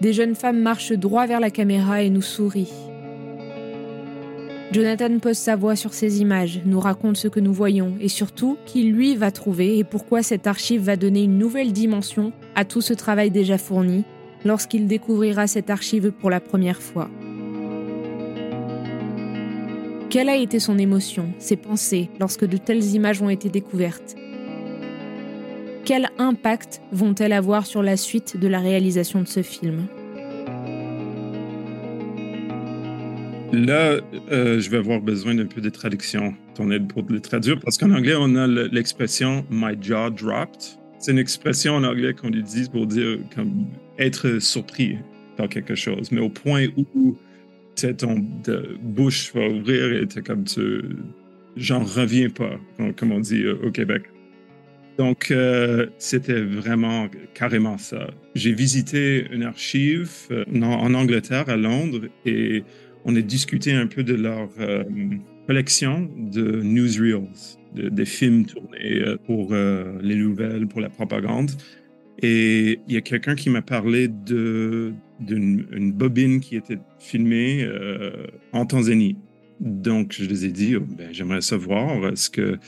Des 0.00 0.12
jeunes 0.12 0.34
femmes 0.34 0.60
marchent 0.60 0.92
droit 0.92 1.26
vers 1.26 1.40
la 1.40 1.50
caméra 1.50 2.02
et 2.02 2.10
nous 2.10 2.22
sourient. 2.22 2.72
Jonathan 4.72 5.18
pose 5.18 5.38
sa 5.38 5.56
voix 5.56 5.76
sur 5.76 5.94
ces 5.94 6.20
images, 6.20 6.60
nous 6.66 6.78
raconte 6.78 7.16
ce 7.16 7.28
que 7.28 7.40
nous 7.40 7.54
voyons 7.54 7.94
et 8.00 8.08
surtout 8.08 8.58
qui 8.66 8.82
lui 8.82 9.16
va 9.16 9.30
trouver 9.30 9.78
et 9.78 9.84
pourquoi 9.84 10.22
cette 10.22 10.46
archive 10.46 10.82
va 10.82 10.96
donner 10.96 11.22
une 11.22 11.38
nouvelle 11.38 11.72
dimension 11.72 12.32
à 12.54 12.66
tout 12.66 12.82
ce 12.82 12.92
travail 12.92 13.30
déjà 13.30 13.56
fourni 13.56 14.04
lorsqu'il 14.44 14.86
découvrira 14.86 15.46
cette 15.46 15.70
archive 15.70 16.12
pour 16.12 16.28
la 16.28 16.40
première 16.40 16.82
fois. 16.82 17.08
Quelle 20.10 20.30
a 20.30 20.36
été 20.36 20.58
son 20.58 20.78
émotion, 20.78 21.34
ses 21.38 21.56
pensées 21.56 22.08
lorsque 22.18 22.46
de 22.46 22.56
telles 22.56 22.94
images 22.94 23.20
ont 23.20 23.28
été 23.28 23.50
découvertes? 23.50 24.16
Quel 25.84 26.08
impact 26.16 26.80
vont-elles 26.92 27.34
avoir 27.34 27.66
sur 27.66 27.82
la 27.82 27.98
suite 27.98 28.38
de 28.38 28.48
la 28.48 28.60
réalisation 28.60 29.20
de 29.20 29.28
ce 29.28 29.42
film? 29.42 29.86
Là, 33.52 34.00
euh, 34.32 34.58
je 34.58 34.70
vais 34.70 34.78
avoir 34.78 35.02
besoin 35.02 35.34
d'un 35.34 35.44
peu 35.44 35.60
de 35.60 35.68
traduction, 35.68 36.32
ton 36.54 36.70
pour 36.86 37.04
le 37.06 37.20
traduire, 37.20 37.60
parce 37.60 37.76
qu'en 37.76 37.90
anglais, 37.90 38.14
on 38.18 38.34
a 38.34 38.46
l'expression 38.46 39.44
my 39.50 39.74
jaw 39.78 40.08
dropped. 40.08 40.78
C'est 40.98 41.12
une 41.12 41.18
expression 41.18 41.74
en 41.74 41.84
anglais 41.84 42.14
qu'on 42.14 42.28
utilise 42.28 42.70
pour 42.70 42.86
dire 42.86 43.18
être 43.98 44.38
surpris 44.38 44.96
par 45.36 45.50
quelque 45.50 45.74
chose, 45.74 46.10
mais 46.12 46.20
au 46.22 46.30
point 46.30 46.68
où 46.78 47.14
ton 47.96 48.24
bouche 48.82 49.32
va 49.34 49.48
ouvrir 49.48 49.92
et 49.92 50.06
t'es 50.06 50.22
comme 50.22 50.44
tu. 50.44 50.82
J'en 51.56 51.82
reviens 51.82 52.30
pas, 52.30 52.58
comme 52.96 53.12
on 53.12 53.20
dit 53.20 53.42
euh, 53.42 53.56
au 53.64 53.70
Québec. 53.70 54.04
Donc, 54.96 55.30
euh, 55.30 55.86
c'était 55.98 56.40
vraiment 56.40 57.08
carrément 57.34 57.78
ça. 57.78 58.10
J'ai 58.34 58.52
visité 58.52 59.26
une 59.32 59.44
archive 59.44 60.10
en 60.54 60.94
Angleterre, 60.94 61.48
à 61.48 61.56
Londres, 61.56 62.08
et 62.26 62.64
on 63.04 63.16
a 63.16 63.20
discuté 63.20 63.72
un 63.72 63.86
peu 63.86 64.02
de 64.02 64.14
leur 64.14 64.50
euh, 64.60 64.84
collection 65.46 66.10
de 66.16 66.60
newsreels, 66.62 67.28
de, 67.74 67.88
des 67.88 68.04
films 68.04 68.44
tournés 68.44 69.00
euh, 69.00 69.16
pour 69.26 69.48
euh, 69.52 69.98
les 70.02 70.16
nouvelles, 70.16 70.66
pour 70.66 70.80
la 70.80 70.90
propagande. 70.90 71.50
Et 72.20 72.80
il 72.88 72.94
y 72.94 72.96
a 72.96 73.00
quelqu'un 73.00 73.34
qui 73.34 73.48
m'a 73.50 73.62
parlé 73.62 74.08
d'une 74.08 75.92
bobine 75.92 76.40
qui 76.40 76.56
était 76.56 76.78
filmée 76.98 77.68
en 78.52 78.66
Tanzanie. 78.66 79.16
Donc, 79.60 80.12
je 80.12 80.24
les 80.24 80.44
ai 80.44 80.52
dit, 80.52 80.76
oh, 80.76 80.84
ben, 80.86 81.08
j'aimerais 81.12 81.40
savoir, 81.40 82.08
est-ce 82.08 82.30
que 82.30 82.58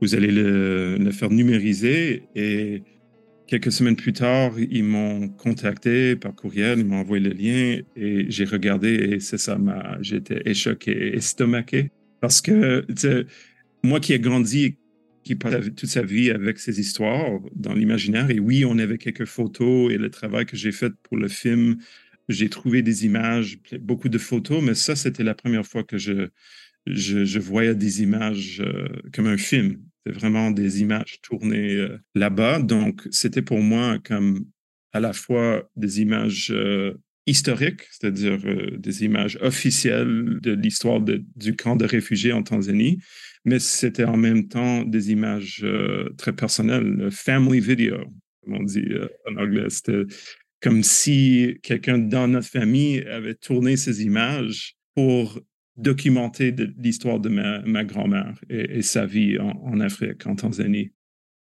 vous 0.00 0.14
allez 0.14 0.30
le, 0.30 1.10
faire 1.12 1.30
numériser? 1.30 2.24
Et 2.34 2.82
Quelques 3.48 3.72
semaines 3.72 3.96
plus 3.96 4.12
tard, 4.12 4.52
ils 4.58 4.84
m'ont 4.84 5.30
contacté 5.30 6.16
par 6.16 6.34
courriel, 6.34 6.80
ils 6.80 6.84
m'ont 6.84 7.00
envoyé 7.00 7.24
le 7.24 7.30
lien 7.30 7.80
et 7.96 8.26
j'ai 8.28 8.44
regardé 8.44 8.90
et 8.90 9.20
c'est 9.20 9.38
ça, 9.38 9.58
j'étais 10.02 10.42
échoqué, 10.44 11.16
estomaqué. 11.16 11.90
Parce 12.20 12.42
que 12.42 12.84
moi 13.82 14.00
qui 14.00 14.12
ai 14.12 14.18
grandi, 14.18 14.76
qui 15.24 15.34
passe 15.34 15.66
toute 15.76 15.88
sa 15.88 16.02
vie 16.02 16.30
avec 16.30 16.58
ces 16.58 16.80
histoires 16.80 17.40
dans 17.54 17.74
l'imaginaire, 17.74 18.30
et 18.30 18.40
oui, 18.40 18.64
on 18.64 18.78
avait 18.78 18.98
quelques 18.98 19.26
photos 19.26 19.92
et 19.92 19.98
le 19.98 20.10
travail 20.10 20.46
que 20.46 20.56
j'ai 20.56 20.72
fait 20.72 20.92
pour 21.02 21.16
le 21.16 21.28
film, 21.28 21.78
j'ai 22.28 22.48
trouvé 22.48 22.82
des 22.82 23.06
images, 23.06 23.58
beaucoup 23.80 24.08
de 24.08 24.18
photos, 24.18 24.62
mais 24.62 24.74
ça, 24.74 24.96
c'était 24.96 25.24
la 25.24 25.34
première 25.34 25.66
fois 25.66 25.82
que 25.82 25.98
je, 25.98 26.28
je, 26.86 27.38
voyais 27.38 27.74
des 27.74 28.02
images 28.02 28.60
euh, 28.60 28.88
comme 29.12 29.26
un 29.26 29.36
film 29.36 29.78
vraiment 30.06 30.50
des 30.50 30.80
images 30.80 31.20
tournées 31.22 31.74
euh, 31.74 31.98
là-bas. 32.14 32.60
Donc, 32.60 33.06
c'était 33.10 33.42
pour 33.42 33.60
moi 33.60 33.98
comme 34.04 34.46
à 34.92 35.00
la 35.00 35.12
fois 35.12 35.68
des 35.76 36.00
images 36.00 36.50
euh, 36.50 36.94
historiques, 37.28 37.82
c'est-à-dire 37.90 38.38
euh, 38.44 38.76
des 38.78 39.04
images 39.04 39.38
officielles 39.40 40.38
de 40.40 40.52
l'histoire 40.52 41.00
du 41.00 41.56
camp 41.56 41.76
de 41.76 41.84
réfugiés 41.84 42.32
en 42.32 42.42
Tanzanie, 42.42 42.98
mais 43.44 43.58
c'était 43.58 44.04
en 44.04 44.16
même 44.16 44.48
temps 44.48 44.84
des 44.84 45.12
images 45.12 45.64
très 46.18 46.32
personnelles, 46.32 47.08
family 47.10 47.60
video, 47.60 47.98
comme 48.42 48.54
on 48.54 48.62
dit 48.64 48.88
en 49.26 49.36
anglais. 49.36 49.70
C'était 49.70 50.02
comme 50.60 50.82
si 50.82 51.58
quelqu'un 51.62 51.98
dans 51.98 52.28
notre 52.28 52.48
famille 52.48 53.02
avait 53.04 53.34
tourné 53.34 53.76
ces 53.76 54.02
images 54.02 54.76
pour 54.94 55.40
documenter 55.76 56.54
l'histoire 56.76 57.20
de 57.20 57.28
ma, 57.28 57.84
grand-mère 57.84 58.34
et, 58.50 58.82
sa 58.82 59.06
vie 59.06 59.38
en, 59.38 59.80
Afrique, 59.80 60.26
en 60.26 60.34
Tanzanie. 60.34 60.90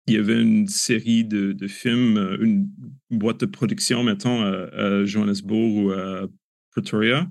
Il 0.07 0.15
y 0.15 0.17
avait 0.17 0.41
une 0.41 0.67
série 0.67 1.24
de, 1.24 1.67
films, 1.67 2.17
euh, 2.17 2.38
une 2.41 2.69
boîte 3.10 3.39
de 3.39 3.45
production, 3.45 4.03
mettons, 4.03 4.41
à, 4.41 5.05
Johannesburg 5.05 5.75
ou 5.77 5.91
à 5.91 6.27
Pretoria, 6.72 7.29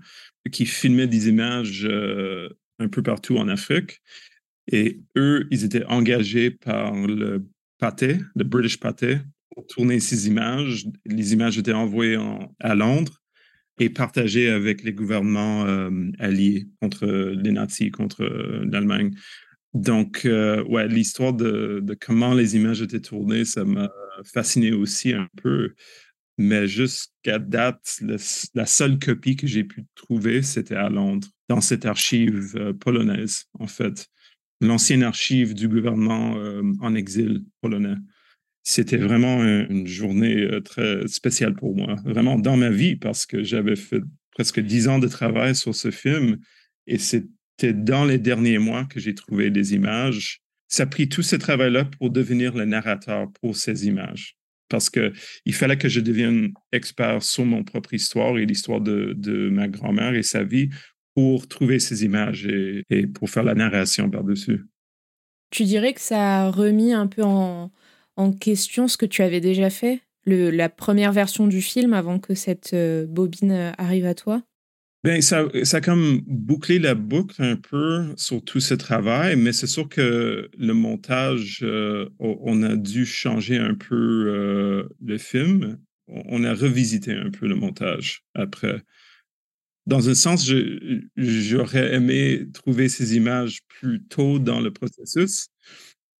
qui 0.50 0.64
filmait 0.64 1.06
des 1.06 1.28
images 1.28 1.84
euh, 1.84 2.48
un 2.78 2.88
peu 2.88 3.02
partout 3.02 3.36
en 3.36 3.48
Afrique. 3.48 4.00
Et 4.70 5.00
eux, 5.16 5.48
ils 5.50 5.64
étaient 5.64 5.84
engagés 5.84 6.50
par 6.50 6.94
le 6.94 7.44
Pathé, 7.78 8.18
le 8.34 8.44
British 8.44 8.78
Pathé, 8.78 9.18
pour 9.50 9.66
tourner 9.66 10.00
ces 10.00 10.28
images. 10.28 10.86
Les 11.04 11.32
images 11.32 11.58
étaient 11.58 11.72
envoyées 11.72 12.18
à 12.60 12.74
Londres 12.74 13.20
et 13.78 13.90
partagé 13.90 14.48
avec 14.48 14.82
les 14.82 14.92
gouvernements 14.92 15.66
euh, 15.66 15.90
alliés 16.18 16.68
contre 16.80 17.06
les 17.06 17.52
nazis, 17.52 17.90
contre 17.90 18.24
l'Allemagne. 18.64 19.10
Donc, 19.74 20.26
euh, 20.26 20.62
ouais, 20.64 20.86
l'histoire 20.86 21.32
de, 21.32 21.84
comment 22.00 22.34
les 22.34 22.56
images 22.56 22.82
étaient 22.82 23.00
tournées, 23.00 23.44
ça 23.44 23.64
m'a 23.64 23.90
fasciné 24.24 24.72
aussi 24.72 25.12
un 25.12 25.28
peu. 25.42 25.74
mais 26.38 26.66
jusqu'à 26.66 27.38
date, 27.38 28.00
la 28.54 28.66
seule 28.66 28.98
copie 28.98 29.36
que 29.36 29.46
j'ai 29.46 29.64
pu 29.64 29.84
trouver, 29.94 30.42
c'était 30.42 30.76
à 30.76 30.88
Londres, 30.88 31.28
dans 31.48 31.60
cette 31.60 31.86
archive 31.86 32.54
euh, 32.56 32.72
polonaise, 32.72 33.44
en 33.58 33.66
fait, 33.66 34.08
l'ancienne 34.62 35.02
archive 35.02 35.54
du 35.54 35.68
gouvernement 35.68 36.36
euh, 36.36 36.62
en 36.80 36.94
exil 36.94 37.44
polonais. 37.60 37.96
C'était 38.62 38.96
vraiment 38.96 39.42
une 39.42 39.86
journée 39.86 40.36
euh, 40.36 40.60
très 40.60 41.06
spéciale 41.08 41.54
pour 41.54 41.76
moi, 41.76 41.96
vraiment 42.04 42.38
dans 42.38 42.56
ma 42.56 42.70
vie, 42.70 42.96
parce 42.96 43.26
que 43.26 43.42
j'avais 43.42 43.76
fait 43.76 44.00
presque 44.30 44.60
dix 44.60 44.88
ans 44.88 44.98
de 44.98 45.08
travail 45.08 45.54
sur 45.54 45.74
ce 45.74 45.90
film 45.90 46.38
et 46.86 46.96
c'était 47.58 47.72
dans 47.72 48.04
les 48.04 48.18
derniers 48.18 48.58
mois 48.58 48.84
que 48.84 49.00
j'ai 49.00 49.14
trouvé 49.14 49.50
des 49.50 49.74
images. 49.74 50.40
Ça 50.68 50.84
a 50.84 50.86
pris 50.86 51.08
tout 51.08 51.22
ce 51.22 51.36
travail-là 51.36 51.84
pour 51.84 52.10
devenir 52.10 52.54
le 52.54 52.64
narrateur 52.64 53.30
pour 53.40 53.56
ces 53.56 53.86
images 53.86 54.36
parce 54.72 54.88
qu'il 54.88 55.54
fallait 55.54 55.76
que 55.76 55.90
je 55.90 56.00
devienne 56.00 56.54
expert 56.72 57.22
sur 57.22 57.44
mon 57.44 57.62
propre 57.62 57.92
histoire 57.92 58.38
et 58.38 58.46
l'histoire 58.46 58.80
de, 58.80 59.50
ma 59.50 59.68
grand-mère 59.68 60.14
et 60.14 60.22
sa 60.22 60.42
vie 60.42 60.70
pour 61.14 61.46
trouver 61.46 61.78
ces 61.78 62.04
images 62.04 62.46
et, 62.46 63.06
pour 63.06 63.28
faire 63.28 63.42
la 63.42 63.54
narration 63.54 64.10
par-dessus. 64.10 64.64
Tu 65.50 65.64
dirais 65.64 65.92
que 65.92 66.00
ça 66.00 66.44
a 66.44 66.50
remis 66.50 66.94
un 66.94 67.06
peu 67.06 67.22
en, 67.22 67.70
question 68.40 68.88
ce 68.88 68.96
que 68.96 69.04
tu 69.04 69.20
avais 69.20 69.40
déjà 69.40 69.68
fait, 69.68 70.00
la 70.24 70.68
première 70.70 71.12
version 71.12 71.46
du 71.46 71.60
film 71.60 71.92
avant 71.92 72.18
que 72.18 72.34
cette 72.34 72.72
euh, 72.72 73.04
bobine 73.06 73.50
euh, 73.50 73.72
arrive 73.76 74.06
à 74.06 74.14
toi? 74.14 74.42
Bien, 75.04 75.20
ça, 75.20 75.48
ça 75.64 75.78
a 75.78 75.80
comme 75.80 76.20
bouclé 76.26 76.78
la 76.78 76.94
boucle 76.94 77.42
un 77.42 77.56
peu 77.56 78.14
sur 78.16 78.42
tout 78.44 78.60
ce 78.60 78.74
travail, 78.74 79.34
mais 79.34 79.52
c'est 79.52 79.66
sûr 79.66 79.88
que 79.88 80.48
le 80.56 80.74
montage, 80.74 81.58
euh, 81.64 82.08
on 82.20 82.62
a 82.62 82.76
dû 82.76 83.04
changer 83.04 83.56
un 83.58 83.74
peu 83.74 83.96
euh, 83.96 84.88
le 85.04 85.18
film. 85.18 85.78
On 86.06 86.44
a 86.44 86.54
revisité 86.54 87.12
un 87.14 87.30
peu 87.30 87.48
le 87.48 87.56
montage 87.56 88.22
après. 88.34 88.82
Dans 89.86 90.08
un 90.08 90.14
sens, 90.14 90.48
j'aurais 91.16 91.94
aimé 91.94 92.46
trouver 92.54 92.88
ces 92.88 93.16
images 93.16 93.60
plus 93.68 94.02
tôt 94.04 94.38
dans 94.38 94.60
le 94.60 94.70
processus, 94.72 95.48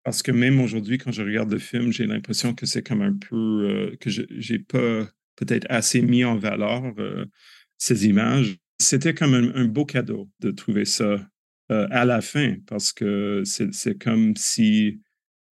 parce 0.05 0.23
que 0.23 0.33
même 0.33 0.61
aujourd'hui, 0.61 0.99
quand 0.99 1.12
je 1.12 1.23
regarde 1.23 1.53
le 1.53 1.59
film, 1.59 1.93
j'ai 1.93 2.07
l'impression 2.07 2.55
que 2.55 2.67
c'est 2.67 2.83
comme 2.87 3.03
un 3.03 3.15
peu 3.15 3.37
euh, 3.93 3.97
que 4.01 4.11
je 4.11 4.23
n'ai 4.53 4.59
pas 4.61 5.09
peut-être 5.37 5.67
assez 5.71 6.03
mis 6.03 6.25
en 6.25 6.37
valeur 6.37 6.83
ces 7.79 8.07
images 8.07 8.57
c'était 8.83 9.15
comme 9.15 9.35
un, 9.35 9.65
beau 9.65 9.85
cadeau 9.85 10.29
de 10.41 10.51
trouver 10.51 10.85
ça 10.85 11.27
euh, 11.71 11.87
à 11.91 12.05
la 12.05 12.21
fin 12.21 12.57
parce 12.67 12.93
que 12.93 13.43
c'est 13.45 13.99
comme 13.99 14.37
si 14.37 15.01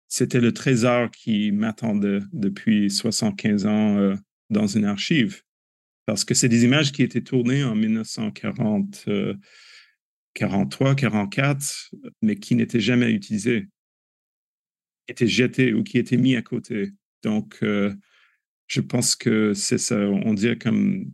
c'était 0.07 0.39
le 0.39 0.53
trésor 0.53 1.11
qui 1.11 1.51
m'attendait 1.51 2.19
depuis 2.31 2.89
75 2.89 3.65
ans 3.65 3.97
euh, 3.97 4.15
dans 4.49 4.67
une 4.67 4.85
archive. 4.85 5.41
Parce 6.05 6.23
que 6.23 6.35
c'est 6.35 6.49
des 6.49 6.63
images 6.63 6.91
qui 6.91 7.01
étaient 7.01 7.21
tournées 7.21 7.63
en 7.63 7.75
1940, 7.75 9.07
43, 10.35 10.95
44, 10.95 11.91
mais 12.21 12.35
qui 12.35 12.55
n'étaient 12.55 12.79
jamais 12.79 13.11
utilisées, 13.11 13.67
qui 15.05 15.11
étaient 15.11 15.27
jetées 15.27 15.73
ou 15.73 15.83
qui 15.83 15.97
étaient 15.97 16.17
mis 16.17 16.35
à 16.35 16.43
côté. 16.43 16.91
Donc, 17.23 17.57
euh, 17.63 17.95
je 18.67 18.81
pense 18.81 19.15
que 19.15 19.53
c'est 19.53 19.77
ça. 19.77 19.99
On 19.99 20.33
dirait 20.33 20.57
comme 20.57 21.11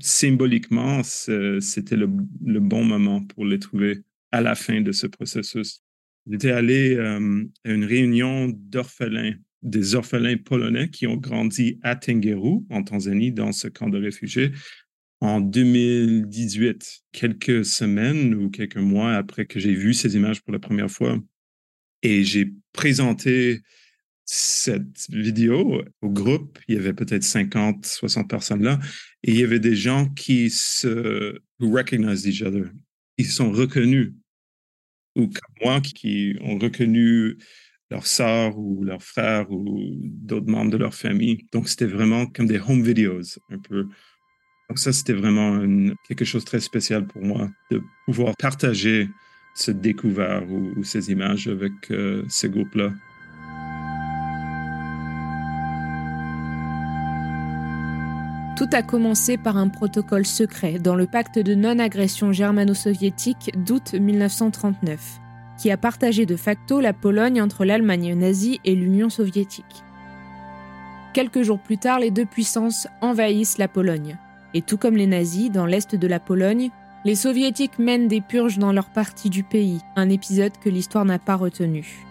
symboliquement, 0.00 1.02
c'était 1.02 1.96
le, 1.96 2.06
bon 2.06 2.84
moment 2.84 3.22
pour 3.22 3.44
les 3.44 3.58
trouver 3.58 4.02
à 4.32 4.40
la 4.40 4.54
fin 4.54 4.80
de 4.80 4.92
ce 4.92 5.06
processus. 5.06 5.82
J'étais 6.28 6.50
allé 6.50 6.96
euh, 6.96 7.44
à 7.64 7.70
une 7.70 7.84
réunion 7.84 8.48
d'orphelins, 8.48 9.34
des 9.62 9.94
orphelins 9.94 10.36
polonais 10.36 10.90
qui 10.90 11.06
ont 11.06 11.16
grandi 11.16 11.78
à 11.82 11.94
Tengeru, 11.94 12.64
en 12.70 12.82
Tanzanie, 12.82 13.30
dans 13.30 13.52
ce 13.52 13.68
camp 13.68 13.88
de 13.88 13.98
réfugiés, 13.98 14.50
en 15.20 15.40
2018, 15.40 17.04
quelques 17.12 17.64
semaines 17.64 18.34
ou 18.34 18.50
quelques 18.50 18.76
mois 18.76 19.14
après 19.14 19.46
que 19.46 19.60
j'ai 19.60 19.74
vu 19.74 19.94
ces 19.94 20.16
images 20.16 20.42
pour 20.42 20.52
la 20.52 20.58
première 20.58 20.90
fois. 20.90 21.18
Et 22.02 22.24
j'ai 22.24 22.52
présenté 22.72 23.60
cette 24.26 25.08
vidéo 25.08 25.82
au 26.02 26.10
groupe, 26.10 26.58
il 26.68 26.74
y 26.74 26.78
avait 26.78 26.92
peut-être 26.92 27.22
50, 27.22 27.86
60 27.86 28.28
personnes 28.28 28.62
là, 28.62 28.78
et 29.22 29.30
il 29.30 29.38
y 29.38 29.44
avait 29.44 29.60
des 29.60 29.76
gens 29.76 30.08
qui 30.08 30.50
se 30.50 31.40
recognize 31.60 32.26
each 32.26 32.42
other. 32.42 32.70
Ils 33.18 33.26
sont 33.26 33.52
reconnus, 33.52 34.12
ou 35.14 35.28
comme 35.28 35.54
moi, 35.62 35.80
qui 35.80 36.36
ont 36.42 36.58
reconnu 36.58 37.38
leur 37.90 38.06
sœur 38.06 38.58
ou 38.58 38.82
leur 38.82 39.02
frère 39.02 39.50
ou 39.50 39.80
d'autres 40.02 40.50
membres 40.50 40.72
de 40.72 40.76
leur 40.76 40.94
famille. 40.94 41.46
Donc, 41.52 41.68
c'était 41.68 41.86
vraiment 41.86 42.26
comme 42.26 42.46
des 42.46 42.58
home 42.58 42.82
videos, 42.82 43.38
un 43.48 43.58
peu. 43.58 43.84
Donc, 44.68 44.78
ça, 44.78 44.92
c'était 44.92 45.12
vraiment 45.12 45.62
quelque 46.08 46.24
chose 46.24 46.42
de 46.42 46.46
très 46.46 46.60
spécial 46.60 47.06
pour 47.06 47.22
moi, 47.22 47.48
de 47.70 47.80
pouvoir 48.06 48.36
partager 48.36 49.08
ce 49.54 49.70
découvert 49.70 50.50
ou, 50.50 50.82
ces 50.82 51.10
images 51.10 51.46
avec 51.46 51.72
euh, 51.90 52.24
ce 52.28 52.48
groupe-là. 52.48 52.92
Tout 58.56 58.70
a 58.72 58.82
commencé 58.82 59.36
par 59.36 59.58
un 59.58 59.68
protocole 59.68 60.24
secret 60.24 60.78
dans 60.78 60.94
le 60.94 61.06
pacte 61.06 61.38
de 61.38 61.54
non-agression 61.54 62.32
germano-soviétique 62.32 63.52
d'août 63.54 63.92
1939, 63.92 65.20
qui 65.58 65.70
a 65.70 65.76
partagé 65.76 66.24
de 66.24 66.36
facto 66.36 66.80
la 66.80 66.94
Pologne 66.94 67.42
entre 67.42 67.66
l'Allemagne 67.66 68.14
nazie 68.14 68.58
et 68.64 68.74
l'Union 68.74 69.10
soviétique. 69.10 69.84
Quelques 71.12 71.42
jours 71.42 71.58
plus 71.58 71.76
tard, 71.76 71.98
les 71.98 72.10
deux 72.10 72.24
puissances 72.24 72.88
envahissent 73.02 73.58
la 73.58 73.68
Pologne. 73.68 74.16
Et 74.54 74.62
tout 74.62 74.78
comme 74.78 74.96
les 74.96 75.06
nazis, 75.06 75.50
dans 75.50 75.66
l'est 75.66 75.94
de 75.94 76.06
la 76.06 76.18
Pologne, 76.18 76.70
les 77.04 77.14
soviétiques 77.14 77.78
mènent 77.78 78.08
des 78.08 78.22
purges 78.22 78.58
dans 78.58 78.72
leur 78.72 78.88
partie 78.88 79.28
du 79.28 79.42
pays, 79.42 79.80
un 79.96 80.08
épisode 80.08 80.56
que 80.64 80.70
l'histoire 80.70 81.04
n'a 81.04 81.18
pas 81.18 81.36
retenu. 81.36 82.06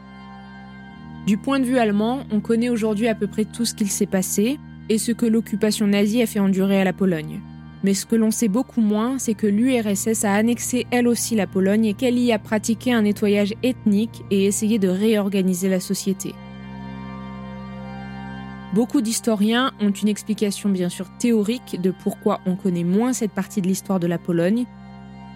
Du 1.26 1.38
point 1.38 1.60
de 1.60 1.66
vue 1.66 1.80
allemand, 1.80 2.20
on 2.32 2.40
connaît 2.40 2.70
aujourd'hui 2.70 3.08
à 3.08 3.16
peu 3.16 3.26
près 3.26 3.46
tout 3.46 3.66
ce 3.66 3.74
qu'il 3.74 3.90
s'est 3.90 4.06
passé, 4.06 4.60
et 4.90 4.98
ce 4.98 5.12
que 5.12 5.26
l'occupation 5.26 5.88
nazie 5.88 6.22
a 6.22 6.28
fait 6.28 6.40
endurer 6.40 6.80
à 6.80 6.84
la 6.84 6.94
Pologne. 6.94 7.42
Mais 7.84 7.94
ce 7.94 8.06
que 8.06 8.16
l'on 8.16 8.32
sait 8.32 8.48
beaucoup 8.48 8.82
moins, 8.82 9.20
c'est 9.20 9.36
que 9.36 9.48
l'URSS 9.48 10.26
a 10.26 10.34
annexé 10.34 10.88
elle 10.90 11.08
aussi 11.08 11.36
la 11.36 11.46
Pologne 11.46 11.86
et 11.86 11.94
qu'elle 11.94 12.18
y 12.18 12.32
a 12.32 12.40
pratiqué 12.40 12.92
un 12.92 13.04
nettoyage 13.04 13.54
ethnique 13.62 14.24
et 14.32 14.46
essayé 14.46 14.80
de 14.80 14.88
réorganiser 14.88 15.70
la 15.70 15.80
société. 15.80 16.34
Beaucoup 18.74 19.02
d'historiens 19.02 19.72
ont 19.80 19.92
une 19.92 20.08
explication 20.08 20.70
bien 20.70 20.90
sûr 20.90 21.08
théorique 21.18 21.80
de 21.80 21.92
pourquoi 21.92 22.42
on 22.46 22.56
connaît 22.56 22.84
moins 22.84 23.14
cette 23.14 23.32
partie 23.32 23.62
de 23.62 23.68
l'histoire 23.68 24.00
de 24.00 24.08
la 24.08 24.18
Pologne. 24.18 24.66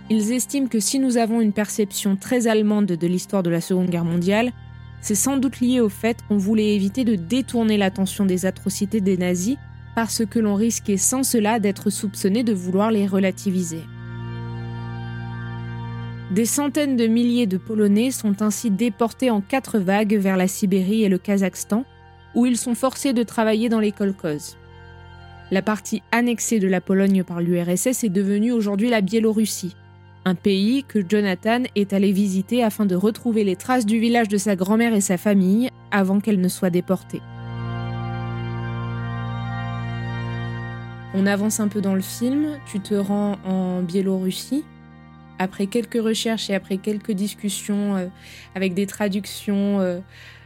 Ils 0.09 0.31
estiment 0.31 0.67
que 0.67 0.79
si 0.79 0.99
nous 0.99 1.17
avons 1.17 1.39
une 1.39 1.53
perception 1.53 2.15
très 2.15 2.47
allemande 2.47 2.87
de 2.87 3.07
l'histoire 3.07 3.43
de 3.43 3.49
la 3.49 3.61
Seconde 3.61 3.89
Guerre 3.89 4.05
mondiale, 4.05 4.51
c'est 5.01 5.15
sans 5.15 5.37
doute 5.37 5.59
lié 5.59 5.79
au 5.79 5.89
fait 5.89 6.17
qu'on 6.27 6.37
voulait 6.37 6.75
éviter 6.75 7.03
de 7.03 7.15
détourner 7.15 7.77
l'attention 7.77 8.25
des 8.25 8.45
atrocités 8.45 9.01
des 9.01 9.17
nazis 9.17 9.57
parce 9.95 10.25
que 10.25 10.39
l'on 10.39 10.55
risquait 10.55 10.97
sans 10.97 11.23
cela 11.23 11.59
d'être 11.59 11.89
soupçonné 11.89 12.43
de 12.43 12.53
vouloir 12.53 12.91
les 12.91 13.07
relativiser. 13.07 13.81
Des 16.31 16.45
centaines 16.45 16.95
de 16.95 17.07
milliers 17.07 17.47
de 17.47 17.57
Polonais 17.57 18.11
sont 18.11 18.41
ainsi 18.41 18.69
déportés 18.69 19.31
en 19.31 19.41
quatre 19.41 19.79
vagues 19.79 20.15
vers 20.15 20.37
la 20.37 20.47
Sibérie 20.47 21.03
et 21.03 21.09
le 21.09 21.17
Kazakhstan, 21.17 21.85
où 22.35 22.45
ils 22.45 22.57
sont 22.57 22.75
forcés 22.75 23.13
de 23.13 23.23
travailler 23.23 23.67
dans 23.67 23.79
les 23.79 23.91
kolkhozes. 23.91 24.55
La 25.49 25.63
partie 25.63 26.03
annexée 26.11 26.59
de 26.59 26.67
la 26.67 26.81
Pologne 26.81 27.23
par 27.23 27.41
l'URSS 27.41 28.03
est 28.03 28.09
devenue 28.09 28.51
aujourd'hui 28.51 28.89
la 28.89 29.01
Biélorussie, 29.01 29.75
un 30.29 30.35
pays 30.35 30.83
que 30.83 30.99
Jonathan 31.07 31.63
est 31.75 31.91
allé 31.91 32.11
visiter 32.11 32.63
afin 32.63 32.85
de 32.85 32.95
retrouver 32.95 33.43
les 33.43 33.55
traces 33.55 33.87
du 33.87 33.99
village 33.99 34.27
de 34.27 34.37
sa 34.37 34.55
grand-mère 34.55 34.93
et 34.93 35.01
sa 35.01 35.17
famille 35.17 35.69
avant 35.89 36.19
qu'elle 36.19 36.39
ne 36.39 36.47
soit 36.47 36.69
déportée. 36.69 37.21
On 41.15 41.25
avance 41.25 41.59
un 41.59 41.67
peu 41.67 41.81
dans 41.81 41.95
le 41.95 42.01
film, 42.01 42.59
tu 42.67 42.79
te 42.79 42.93
rends 42.93 43.39
en 43.43 43.81
Biélorussie. 43.81 44.63
Après 45.39 45.65
quelques 45.65 46.01
recherches 46.01 46.51
et 46.51 46.53
après 46.53 46.77
quelques 46.77 47.13
discussions 47.13 47.95
euh, 47.95 48.07
avec 48.53 48.75
des 48.75 48.85
traductions 48.85 49.79
euh, 49.79 49.99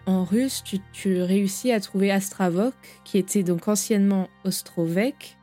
en 0.06 0.24
russe, 0.24 0.64
tu, 0.94 1.22
réussis 1.22 1.74
à 1.74 1.82
trouver 1.82 2.10
Astravok, 2.10 2.76
qui 3.04 3.18
était 3.18 3.44
donc 3.44 3.68
anciennement 3.68 4.30
Ostrovek. 4.46 5.38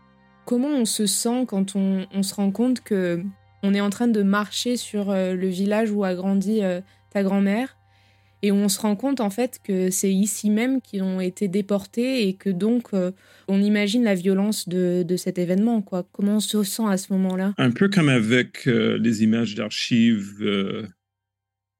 Comment 0.46 0.68
on 0.68 0.86
se 0.86 1.06
sent 1.06 1.44
quand 1.46 1.76
on 1.76 2.22
se 2.22 2.34
rend 2.34 2.50
compte 2.50 2.80
que 2.80 3.22
on 3.62 3.74
est 3.74 3.80
en 3.80 3.90
train 3.90 4.08
de 4.08 4.22
marcher 4.22 4.76
sur 4.76 5.10
euh, 5.10 5.34
le 5.34 5.48
village 5.48 5.90
où 5.90 6.04
a 6.04 6.14
grandi 6.14 6.62
euh, 6.62 6.80
ta 7.10 7.22
grand-mère 7.22 7.76
et 8.42 8.52
on 8.52 8.68
se 8.70 8.80
rend 8.80 8.96
compte 8.96 9.20
en 9.20 9.28
fait 9.28 9.60
que 9.62 9.90
c'est 9.90 10.12
ici 10.12 10.48
même 10.48 10.80
qu'ils 10.80 11.02
ont 11.02 11.20
été 11.20 11.46
déportés 11.46 12.26
et 12.26 12.34
que 12.34 12.48
donc 12.48 12.94
euh, 12.94 13.10
on 13.48 13.60
imagine 13.60 14.02
la 14.02 14.14
violence 14.14 14.68
de, 14.68 15.04
cet 15.16 15.38
événement. 15.38 15.82
Quoi. 15.82 16.08
Comment 16.12 16.36
on 16.36 16.40
se 16.40 16.62
sent 16.62 16.84
à 16.88 16.96
ce 16.96 17.12
moment-là? 17.12 17.52
Un 17.58 17.70
peu 17.70 17.88
comme 17.88 18.08
avec 18.08 18.64
les 18.64 19.22
images 19.22 19.56
d'archives 19.56 20.42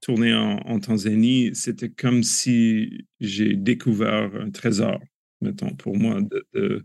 tournées 0.02 0.34
en, 0.34 0.80
Tanzanie, 0.80 1.50
c'était 1.54 1.88
comme 1.88 2.22
si 2.22 3.06
j'ai 3.20 3.54
découvert 3.54 4.30
un 4.34 4.50
trésor, 4.50 4.98
mettons, 5.40 5.74
pour 5.76 5.96
moi, 5.96 6.20
de, 6.20 6.44
de 6.54 6.84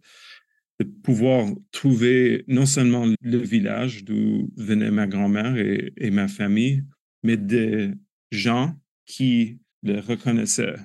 pouvoir 0.84 1.48
trouver 1.72 2.44
non 2.48 2.66
seulement 2.66 3.06
le 3.22 3.38
village 3.38 4.04
d'où 4.04 4.52
venait 4.58 4.92
ma 4.92 5.08
grand-mère 5.08 5.56
et, 5.58 6.12
ma 6.12 6.28
famille, 6.28 6.84
mais 7.24 7.38
des 7.38 7.92
gens 8.32 8.76
qui 9.06 9.60
le 9.84 10.00
reconnaissaient. 10.00 10.76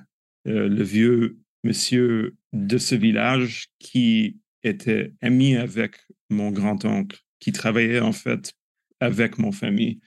Euh, 0.47 0.69
le 0.69 0.83
vieux 0.83 1.37
monsieur 1.63 2.35
de 2.53 2.77
ce 2.77 2.95
village 2.95 3.67
qui 3.79 4.39
était 4.63 5.13
ami 5.21 5.55
avec 5.55 5.97
mon 6.29 6.51
grand-oncle, 6.51 7.19
qui 7.39 7.51
travaillait 7.51 7.99
en 7.99 8.11
fait 8.11 8.53
avec 8.99 9.37
mon 9.37 9.51
famille. 9.51 9.99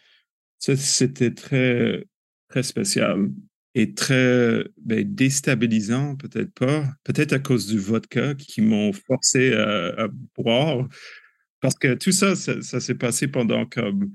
C'était 0.58 1.34
très, 1.34 2.04
très 2.48 2.62
spécial 2.62 3.30
et 3.74 3.94
très 3.94 4.64
ben, 4.78 5.04
déstabilisant, 5.14 6.16
peut-être 6.16 6.52
pas, 6.54 6.86
peut-être 7.02 7.32
à 7.32 7.38
cause 7.38 7.66
du 7.66 7.78
vodka 7.78 8.34
qui 8.34 8.60
m'ont 8.62 8.92
forcé 8.92 9.52
à, 9.52 10.08
boire, 10.36 10.88
parce 11.60 11.74
que 11.74 11.94
tout 11.94 12.12
ça, 12.12 12.36
ça, 12.36 12.80
s'est 12.80 12.94
passé 12.94 13.26
pendant 13.26 13.66
comme 13.66 14.12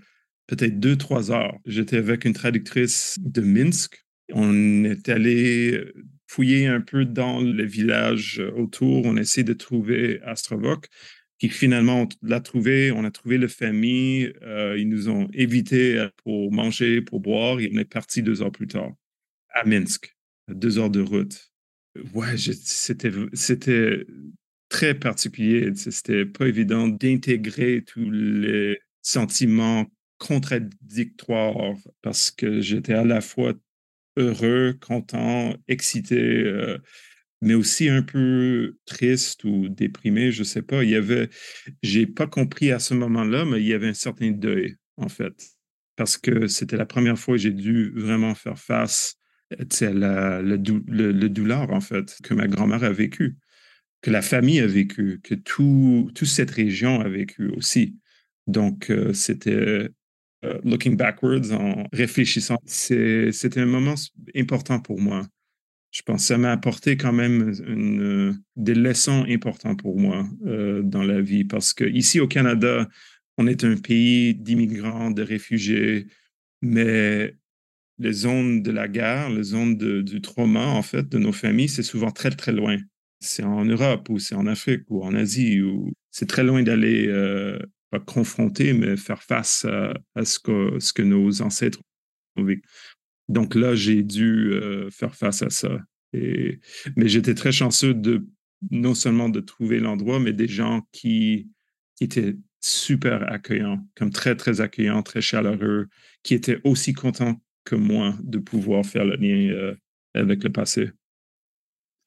peut-être 0.47 0.79
deux, 0.79 0.95
trois 0.95 1.31
heures. 1.31 1.57
J'étais 1.65 1.97
avec 1.97 2.25
une 2.25 2.33
traductrice 2.33 3.17
de 3.19 3.41
Minsk. 3.41 4.05
On 4.31 4.83
est 4.85 5.09
allé 5.09 5.83
fouiller 6.27 6.67
un 6.67 6.81
peu 6.81 7.05
dans 7.05 7.41
le 7.41 7.65
village 7.65 8.41
autour. 8.55 9.05
On 9.05 9.17
essaie 9.17 9.43
de 9.43 9.53
trouver 9.53 10.21
Astrovok. 10.21 10.87
Puis 11.39 11.49
finalement, 11.49 12.03
on 12.03 12.09
l'a 12.21 12.39
trouvé, 12.39 12.91
on 12.91 13.03
a 13.03 13.11
trouvé 13.11 13.37
la 13.37 13.47
famille. 13.47 14.31
Euh, 14.43 14.77
ils 14.77 14.87
nous 14.87 15.09
ont 15.09 15.27
évité 15.33 16.07
pour 16.23 16.51
manger, 16.51 17.01
pour 17.01 17.19
boire, 17.19 17.59
et 17.59 17.71
on 17.73 17.77
est 17.79 17.85
parti 17.85 18.21
deux 18.21 18.41
heures 18.41 18.51
plus 18.51 18.67
tard 18.67 18.91
à 19.53 19.65
Minsk, 19.65 20.15
deux 20.47 20.77
heures 20.77 20.89
de 20.89 21.01
route. 21.01 21.51
Ouais, 22.13 22.37
c'était, 22.37 23.11
c'était 23.33 24.05
très 24.69 24.93
particulier. 24.93 25.71
C'était 25.75 26.25
pas 26.25 26.47
évident 26.47 26.87
d'intégrer 26.87 27.83
tous 27.85 28.09
les 28.09 28.79
sentiments 29.01 29.85
contradictoires 30.17 31.73
parce 32.01 32.31
que 32.31 32.61
j'étais 32.61 32.93
à 32.93 33.03
la 33.03 33.21
fois 33.21 33.53
heureux, 34.17 34.77
content, 34.79 35.55
excité, 35.67 36.17
euh, 36.19 36.77
mais 37.41 37.53
aussi 37.53 37.89
un 37.89 38.03
peu 38.03 38.75
triste 38.85 39.43
ou 39.45 39.69
déprimé, 39.69 40.31
je 40.31 40.43
sais 40.43 40.61
pas. 40.61 40.83
Il 40.83 40.89
y 40.89 40.95
avait, 40.95 41.29
j'ai 41.81 42.05
pas 42.05 42.27
compris 42.27 42.71
à 42.71 42.79
ce 42.79 42.93
moment-là, 42.93 43.45
mais 43.45 43.61
il 43.61 43.67
y 43.67 43.73
avait 43.73 43.87
un 43.87 43.93
certain 43.93 44.31
deuil, 44.31 44.75
en 44.97 45.07
fait, 45.07 45.33
parce 45.95 46.17
que 46.17 46.47
c'était 46.47 46.77
la 46.77 46.85
première 46.85 47.17
fois 47.17 47.35
que 47.35 47.41
j'ai 47.41 47.51
dû 47.51 47.91
vraiment 47.95 48.35
faire 48.35 48.59
face 48.59 49.18
la, 49.81 50.41
le, 50.41 50.57
le, 51.11 51.29
douleur, 51.29 51.71
en 51.71 51.81
fait, 51.81 52.17
que 52.23 52.33
ma 52.33 52.47
grand-mère 52.47 52.83
a 52.83 52.91
vécu, 52.91 53.37
que 54.01 54.11
la 54.11 54.21
famille 54.21 54.59
a 54.59 54.67
vécu, 54.67 55.19
que 55.23 55.35
tout, 55.35 56.11
toute 56.15 56.27
cette 56.27 56.51
région 56.51 57.01
a 57.01 57.09
vécu 57.09 57.49
aussi. 57.49 57.97
Donc, 58.47 58.89
euh, 58.89 59.13
c'était 59.13 59.89
euh, 60.45 60.59
looking 60.63 60.95
backwards, 60.95 61.51
en 61.51 61.85
réfléchissant, 61.91 62.57
c'était 62.65 63.59
un 63.59 63.65
moment 63.65 63.95
important 64.35 64.79
pour 64.79 64.99
moi. 64.99 65.27
Je 65.91 66.01
pense 66.03 66.21
que 66.21 66.27
ça 66.27 66.37
m'a 66.37 66.51
apporté 66.51 66.97
quand 66.97 67.11
même 67.11 67.51
des 68.55 68.75
leçons 68.75 69.25
importantes 69.27 69.81
pour 69.81 69.99
moi 69.99 70.27
euh, 70.45 70.83
dans 70.83 71.01
la 71.01 71.19
vie 71.19 71.45
parce 71.45 71.73
que 71.73 71.83
ici 71.83 72.19
au 72.19 72.27
Canada, 72.27 72.87
on 73.37 73.47
est 73.47 73.63
un 73.63 73.75
pays 73.75 74.35
d'immigrants, 74.35 75.09
de 75.09 75.23
réfugiés, 75.23 76.07
mais 76.61 77.35
les 77.99 78.13
zones 78.13 78.63
de 78.63 78.71
la 78.71 78.87
guerre, 78.87 79.29
les 79.29 79.43
zones 79.43 79.77
du 79.77 80.21
trauma, 80.21 80.65
en 80.65 80.81
fait, 80.81 81.07
de 81.07 81.17
nos 81.17 81.33
familles, 81.33 81.69
c'est 81.69 81.83
souvent 81.83 82.11
très, 82.11 82.31
très 82.31 82.53
loin. 82.53 82.77
C'est 83.19 83.43
en 83.43 83.65
Europe 83.65 84.07
ou 84.09 84.17
c'est 84.19 84.35
en 84.35 84.47
Afrique 84.47 84.83
ou 84.87 85.03
en 85.03 85.13
Asie 85.13 85.61
ou 85.61 85.91
c'est 86.09 86.25
très 86.25 86.43
loin 86.43 86.63
d'aller 86.63 87.07
euh, 87.07 87.59
pas 87.89 87.99
confronter, 87.99 88.71
mais 88.71 88.95
faire 88.95 89.21
face 89.21 89.65
à, 89.65 90.25
ce, 90.25 90.39
que, 90.39 90.79
ce 90.79 90.93
que 90.93 91.01
nos 91.01 91.41
ancêtres 91.41 91.79
ont 92.37 92.43
vécu. 92.43 92.63
Donc 93.27 93.55
là, 93.55 93.75
j'ai 93.75 94.01
dû 94.03 94.53
euh, 94.53 94.89
faire 94.89 95.15
face 95.15 95.41
à 95.41 95.49
ça. 95.49 95.79
Et, 96.13 96.59
mais 96.95 97.09
j'étais 97.09 97.35
très 97.35 97.51
chanceux 97.51 97.93
de 97.93 98.25
non 98.71 98.93
seulement 98.93 99.29
de 99.29 99.41
trouver 99.41 99.79
l'endroit, 99.79 100.19
mais 100.19 100.33
des 100.33 100.47
gens 100.47 100.81
qui, 100.93 101.49
qui 101.95 102.05
étaient 102.05 102.35
super 102.61 103.31
accueillants, 103.31 103.85
comme 103.95 104.09
très, 104.09 104.35
très 104.35 104.61
accueillants, 104.61 105.03
très 105.03 105.21
chaleureux, 105.21 105.87
qui 106.23 106.33
étaient 106.33 106.59
aussi 106.63 106.93
contents 106.93 107.41
que 107.65 107.75
moi 107.75 108.15
de 108.23 108.37
pouvoir 108.37 108.85
faire 108.85 109.05
le 109.05 109.15
lien 109.15 109.53
euh, 109.53 109.75
avec 110.13 110.43
le 110.43 110.51
passé. 110.51 110.91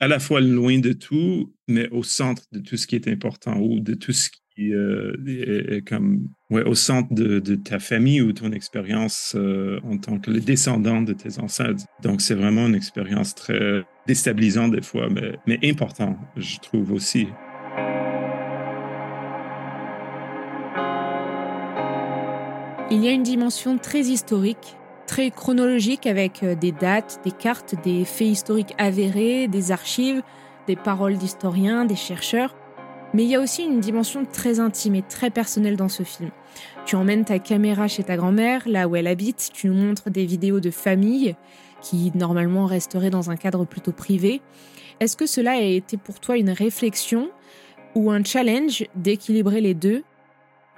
À 0.00 0.08
la 0.08 0.18
fois 0.18 0.40
loin 0.40 0.78
de 0.78 0.92
tout, 0.92 1.54
mais 1.68 1.88
au 1.90 2.02
centre 2.02 2.42
de 2.50 2.58
tout 2.58 2.76
ce 2.76 2.86
qui 2.86 2.96
est 2.96 3.06
important 3.06 3.60
ou 3.60 3.78
de 3.78 3.94
tout 3.94 4.12
ce 4.12 4.30
qui 4.54 4.74
euh, 4.74 5.14
est, 5.26 5.86
comme 5.86 6.28
ouais, 6.50 6.64
au 6.64 6.74
centre 6.74 7.14
de, 7.14 7.54
ta 7.54 7.78
famille 7.78 8.20
ou 8.20 8.32
ton 8.32 8.50
expérience 8.52 9.34
euh, 9.36 9.78
en 9.84 9.98
tant 9.98 10.18
que 10.18 10.30
le 10.30 10.40
descendant 10.40 11.02
de 11.02 11.12
tes 11.12 11.38
ancêtres. 11.38 11.84
Donc, 12.02 12.20
c'est 12.20 12.34
vraiment 12.34 12.66
une 12.66 12.74
expérience 12.74 13.34
très 13.34 13.84
déstabilisante 14.06 14.72
des 14.72 14.82
fois, 14.82 15.08
mais, 15.08 15.38
mais 15.46 15.58
important, 15.62 16.18
je 16.36 16.58
trouve 16.58 16.92
aussi. 16.92 17.28
Il 22.90 23.02
y 23.02 23.08
a 23.08 23.12
une 23.12 23.22
dimension 23.22 23.78
très 23.78 24.00
historique 24.00 24.76
très 25.06 25.30
chronologique 25.30 26.06
avec 26.06 26.42
euh, 26.42 26.54
des 26.54 26.72
dates, 26.72 27.20
des 27.24 27.30
cartes, 27.30 27.74
des 27.84 28.04
faits 28.04 28.28
historiques 28.28 28.74
avérés, 28.78 29.48
des 29.48 29.72
archives, 29.72 30.22
des 30.66 30.76
paroles 30.76 31.16
d'historiens, 31.16 31.84
des 31.84 31.96
chercheurs. 31.96 32.54
Mais 33.14 33.24
il 33.24 33.28
y 33.28 33.34
a 33.34 33.40
aussi 33.40 33.64
une 33.64 33.80
dimension 33.80 34.24
très 34.24 34.58
intime 34.58 34.94
et 34.94 35.02
très 35.02 35.30
personnelle 35.30 35.76
dans 35.76 35.88
ce 35.88 36.02
film. 36.02 36.30
Tu 36.86 36.96
emmènes 36.96 37.24
ta 37.24 37.38
caméra 37.38 37.88
chez 37.88 38.02
ta 38.02 38.16
grand-mère, 38.16 38.62
là 38.66 38.88
où 38.88 38.96
elle 38.96 39.06
habite, 39.06 39.50
tu 39.52 39.68
nous 39.68 39.74
montres 39.74 40.10
des 40.10 40.24
vidéos 40.24 40.60
de 40.60 40.70
famille 40.70 41.36
qui 41.82 42.12
normalement 42.14 42.66
resteraient 42.66 43.10
dans 43.10 43.30
un 43.30 43.36
cadre 43.36 43.64
plutôt 43.66 43.92
privé. 43.92 44.40
Est-ce 45.00 45.16
que 45.16 45.26
cela 45.26 45.52
a 45.52 45.60
été 45.60 45.96
pour 45.96 46.20
toi 46.20 46.36
une 46.36 46.50
réflexion 46.50 47.30
ou 47.94 48.10
un 48.10 48.24
challenge 48.24 48.86
d'équilibrer 48.94 49.60
les 49.60 49.74
deux? 49.74 50.04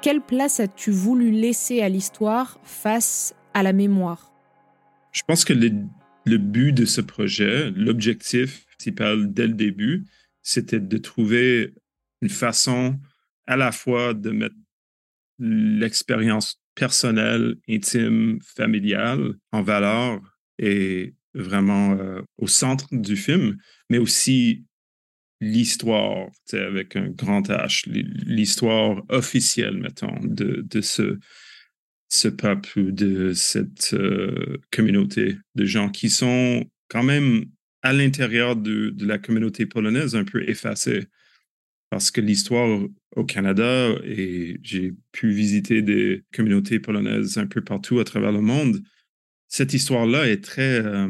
Quelle 0.01 0.21
place 0.21 0.61
as-tu 0.61 0.91
voulu 0.91 1.31
laisser 1.31 1.83
à 1.83 1.89
l'histoire 1.89 2.59
face 2.63 3.35
à 3.55 3.63
la 3.63 3.73
mémoire? 3.73 4.33
Je 5.13 5.23
pense 5.27 5.45
que 5.45 5.53
le, 5.53 6.39
but 6.39 6.73
de 6.73 6.85
ce 6.85 7.01
projet, 7.01 7.71
l'objectif 7.71 8.67
principal 8.67 9.33
dès 9.33 9.47
le 9.47 9.55
début, 9.55 10.05
c'était 10.43 10.81
de 10.81 10.99
trouver 10.99 11.73
une 12.21 12.29
façon 12.29 12.99
à 13.47 13.57
la 13.57 13.73
fois 13.73 14.13
de 14.15 14.31
mettre 14.31 14.57
l'expérience 15.39 16.61
personnelle, 16.75 17.57
intime, 17.69 18.39
familiale 18.43 19.35
en 19.53 19.63
valeur 19.63 20.21
et 20.59 21.15
vraiment 21.35 21.93
euh, 21.93 22.23
au 22.39 22.47
centre 22.47 22.89
du 22.91 23.17
film, 23.17 23.57
mais 23.91 23.99
aussi 23.99 24.65
l'histoire, 25.41 26.29
avec 26.53 26.97
un 26.97 27.09
grand 27.09 27.49
H, 27.49 27.89
l'histoire 27.89 29.03
officielle, 29.09 29.77
mettons, 29.77 30.19
de, 30.23 30.63
de 30.63 30.81
ce, 30.81 31.19
ce 32.09 32.29
peuple, 32.29 32.93
de 32.93 33.33
cette 33.33 33.95
euh, 33.95 34.59
communauté 34.71 35.37
de 35.55 35.65
gens 35.65 35.89
qui 35.89 36.11
sont 36.11 36.65
quand 36.89 37.03
même 37.03 37.47
à 37.83 37.93
l'intérieur 37.93 38.57
de, 38.57 38.95
la 39.01 39.19
communauté 39.19 39.67
polonaise 39.67 40.15
un 40.15 40.25
peu 40.25 40.49
effacés. 40.49 41.07
Parce 41.91 42.11
que 42.11 42.21
l'histoire 42.21 42.81
au 43.15 43.25
Canada, 43.25 43.91
et 44.05 44.59
j'ai 44.63 44.95
pu 45.13 45.31
visiter 45.31 45.83
des 45.83 46.25
communautés 46.35 46.81
polonaises 46.81 47.37
un 47.37 47.47
peu 47.47 47.63
partout 47.63 48.01
à 48.01 48.05
travers 48.05 48.33
le 48.33 48.41
monde, 48.41 48.83
cette 49.49 49.75
histoire-là 49.75 50.29
est 50.29 50.43
très 50.43 50.81
euh, 50.85 51.07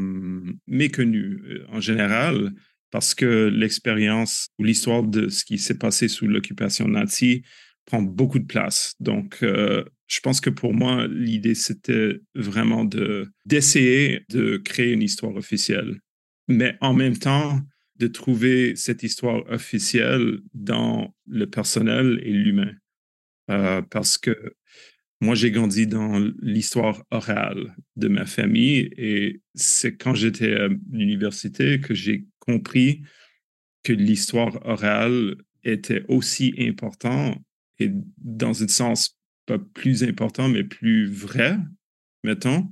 méconnue 0.66 1.40
euh, 1.46 1.66
en 1.70 1.80
général 1.80 2.52
parce 2.90 3.14
que 3.14 3.48
l'expérience 3.48 4.48
ou 4.58 4.64
l'histoire 4.64 5.02
de 5.02 5.28
ce 5.28 5.44
qui 5.44 5.58
s'est 5.58 5.78
passé 5.78 6.08
sous 6.08 6.26
l'occupation 6.26 6.86
nazie 6.86 7.42
prend 7.86 8.02
beaucoup 8.02 8.38
de 8.38 8.46
place. 8.46 8.94
Donc, 9.00 9.44
je 10.06 10.20
pense 10.20 10.40
que 10.40 10.50
pour 10.50 10.74
moi, 10.74 11.06
l'idée, 11.06 11.54
c'était 11.54 12.20
vraiment 12.34 12.84
de, 12.84 13.30
d'essayer 13.46 14.24
de 14.28 14.58
créer 14.58 14.92
une 14.92 15.02
histoire 15.02 15.34
officielle, 15.34 16.00
mais 16.48 16.76
en 16.80 16.92
même 16.92 17.16
temps, 17.16 17.60
de 17.96 18.06
trouver 18.08 18.76
cette 18.76 19.02
histoire 19.02 19.48
officielle 19.50 20.40
dans 20.52 21.14
le 21.26 21.48
personnel 21.48 22.20
et 22.22 22.32
l'humain. 22.32 22.72
Euh, 23.50 23.82
parce 23.82 24.18
que 24.18 24.54
moi, 25.20 25.34
j'ai 25.34 25.50
grandi 25.50 25.86
dans 25.86 26.18
l'histoire 26.42 27.02
orale 27.10 27.74
de 27.96 28.08
ma 28.08 28.26
famille 28.26 28.90
et 28.96 29.40
c'est 29.54 29.96
quand 29.96 30.14
j'étais 30.14 30.54
à 30.54 30.68
l'université 30.90 31.80
que 31.80 31.94
j'ai 31.94 32.26
compris 32.40 33.02
que 33.84 33.92
l'histoire 33.92 34.66
orale 34.66 35.36
était 35.62 36.04
aussi 36.08 36.54
importante 36.58 37.38
et 37.78 37.90
dans 38.18 38.62
un 38.62 38.68
sens 38.68 39.13
pas 39.46 39.58
plus 39.58 40.02
important, 40.02 40.48
mais 40.48 40.64
plus 40.64 41.06
vrai, 41.06 41.58
mettons, 42.22 42.70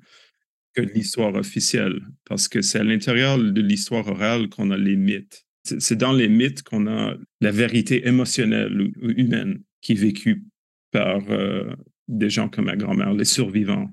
que 0.75 0.83
l'histoire 0.83 1.35
officielle. 1.35 2.01
Parce 2.25 2.49
que 2.49 2.63
c'est 2.63 2.79
à 2.79 2.85
l'intérieur 2.85 3.39
de 3.39 3.61
l'histoire 3.61 4.07
orale 4.09 4.49
qu'on 4.49 4.71
a 4.71 4.77
les 4.77 4.97
mythes. 4.97 5.45
C'est 5.65 5.97
dans 5.97 6.13
les 6.13 6.29
mythes 6.29 6.63
qu'on 6.63 6.87
a 6.87 7.15
la 7.41 7.51
vérité 7.51 8.07
émotionnelle 8.09 8.81
ou, 8.81 9.11
humaine 9.11 9.63
qui 9.81 9.93
est 9.93 9.97
vécue 9.97 10.45
par 10.91 11.23
euh, 11.31 11.73
des 12.09 12.31
gens 12.31 12.49
comme 12.49 12.65
ma 12.67 12.77
grand-mère, 12.77 13.13
les 13.13 13.25
survivants. 13.25 13.91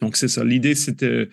Donc, 0.00 0.16
c'est 0.16 0.28
ça. 0.28 0.44
L'idée, 0.44 0.74
c'était 0.74 1.28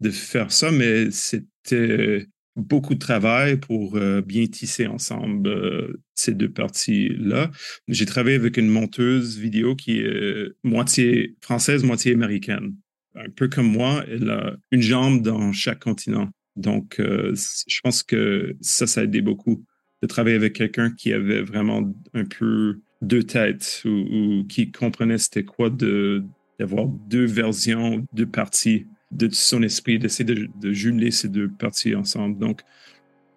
de 0.00 0.10
faire 0.10 0.50
ça, 0.50 0.72
mais 0.72 1.10
c'était 1.10 2.26
beaucoup 2.56 2.94
de 2.94 2.98
travail 2.98 3.56
pour 3.56 3.96
euh, 3.96 4.20
bien 4.22 4.46
tisser 4.46 4.86
ensemble 4.86 5.48
euh, 5.48 6.02
ces 6.14 6.34
deux 6.34 6.50
parties-là. 6.50 7.50
J'ai 7.88 8.06
travaillé 8.06 8.36
avec 8.36 8.56
une 8.56 8.68
monteuse 8.68 9.38
vidéo 9.38 9.76
qui 9.76 10.00
est 10.00 10.52
moitié 10.64 11.36
française, 11.40 11.84
moitié 11.84 12.12
américaine. 12.12 12.74
Un 13.14 13.30
peu 13.30 13.48
comme 13.48 13.70
moi, 13.70 14.04
elle 14.08 14.30
a 14.30 14.56
une 14.70 14.82
jambe 14.82 15.22
dans 15.22 15.52
chaque 15.52 15.80
continent. 15.80 16.30
Donc, 16.56 17.00
euh, 17.00 17.34
je 17.66 17.80
pense 17.82 18.02
que 18.02 18.56
ça, 18.60 18.86
ça 18.86 19.00
a 19.00 19.04
aidé 19.04 19.20
beaucoup 19.20 19.64
de 20.02 20.06
travailler 20.06 20.36
avec 20.36 20.54
quelqu'un 20.54 20.90
qui 20.90 21.12
avait 21.12 21.42
vraiment 21.42 21.92
un 22.14 22.24
peu 22.24 22.80
deux 23.02 23.22
têtes 23.22 23.82
ou, 23.84 24.44
qui 24.48 24.70
comprenait 24.70 25.18
c'était 25.18 25.44
quoi 25.44 25.70
d'avoir 25.70 26.86
deux 26.86 27.24
versions, 27.24 28.06
deux 28.12 28.26
parties 28.26 28.86
de 29.10 29.28
son 29.32 29.62
esprit, 29.62 29.98
d'essayer 29.98 30.24
de, 30.24 30.72
jumeler 30.72 31.10
ces 31.10 31.28
deux 31.28 31.48
parties 31.48 31.94
ensemble. 31.94 32.38
Donc, 32.38 32.62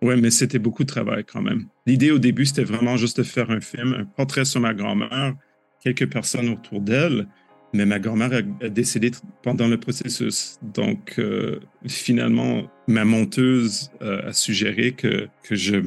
ouais, 0.02 0.16
mais 0.18 0.32
c'était 0.32 0.60
beaucoup 0.60 0.84
de 0.84 0.88
travail 0.88 1.24
quand 1.26 1.42
même. 1.42 1.68
L'idée 1.86 2.12
au 2.12 2.20
début, 2.20 2.46
c'était 2.46 2.64
vraiment 2.64 2.98
juste 2.98 3.18
de 3.18 3.24
faire 3.24 3.50
un 3.50 3.60
film, 3.60 3.94
un 3.94 4.06
portrait 4.06 4.46
sur 4.46 4.60
ma 4.60 4.74
grand-mère, 4.74 5.36
quelques 5.82 6.10
personnes 6.10 6.50
autour 6.50 6.80
d'elle, 6.80 7.28
mais 7.74 7.86
ma 7.88 8.00
grand-mère 8.00 8.32
a, 8.62 8.70
décédé 8.70 9.12
pendant 9.42 9.68
le 9.68 9.80
processus. 9.80 10.60
Donc, 10.62 11.16
euh, 11.18 11.60
finalement, 11.88 12.70
ma 12.88 13.04
monteuse 13.04 13.92
euh, 14.02 14.30
a 14.30 14.34
suggéré 14.34 14.92
que, 14.92 15.28
que 15.42 15.56
je, 15.56 15.78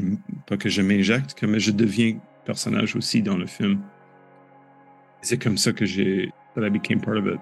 pas 0.48 0.56
que 0.56 0.68
je 0.68 0.82
m'injecte, 0.82 1.40
mais 1.44 1.60
je 1.60 1.70
deviens 1.70 2.18
personnage 2.44 2.96
aussi 2.96 3.22
dans 3.22 3.36
le 3.36 3.46
film. 3.46 3.80
C'est 5.22 5.40
comme 5.40 5.58
ça 5.58 5.72
que 5.72 5.86
j'ai, 5.86 6.32
that 6.54 6.66
I 6.66 6.70
became 6.70 7.00
part 7.00 7.16
of 7.16 7.26
it. 7.26 7.40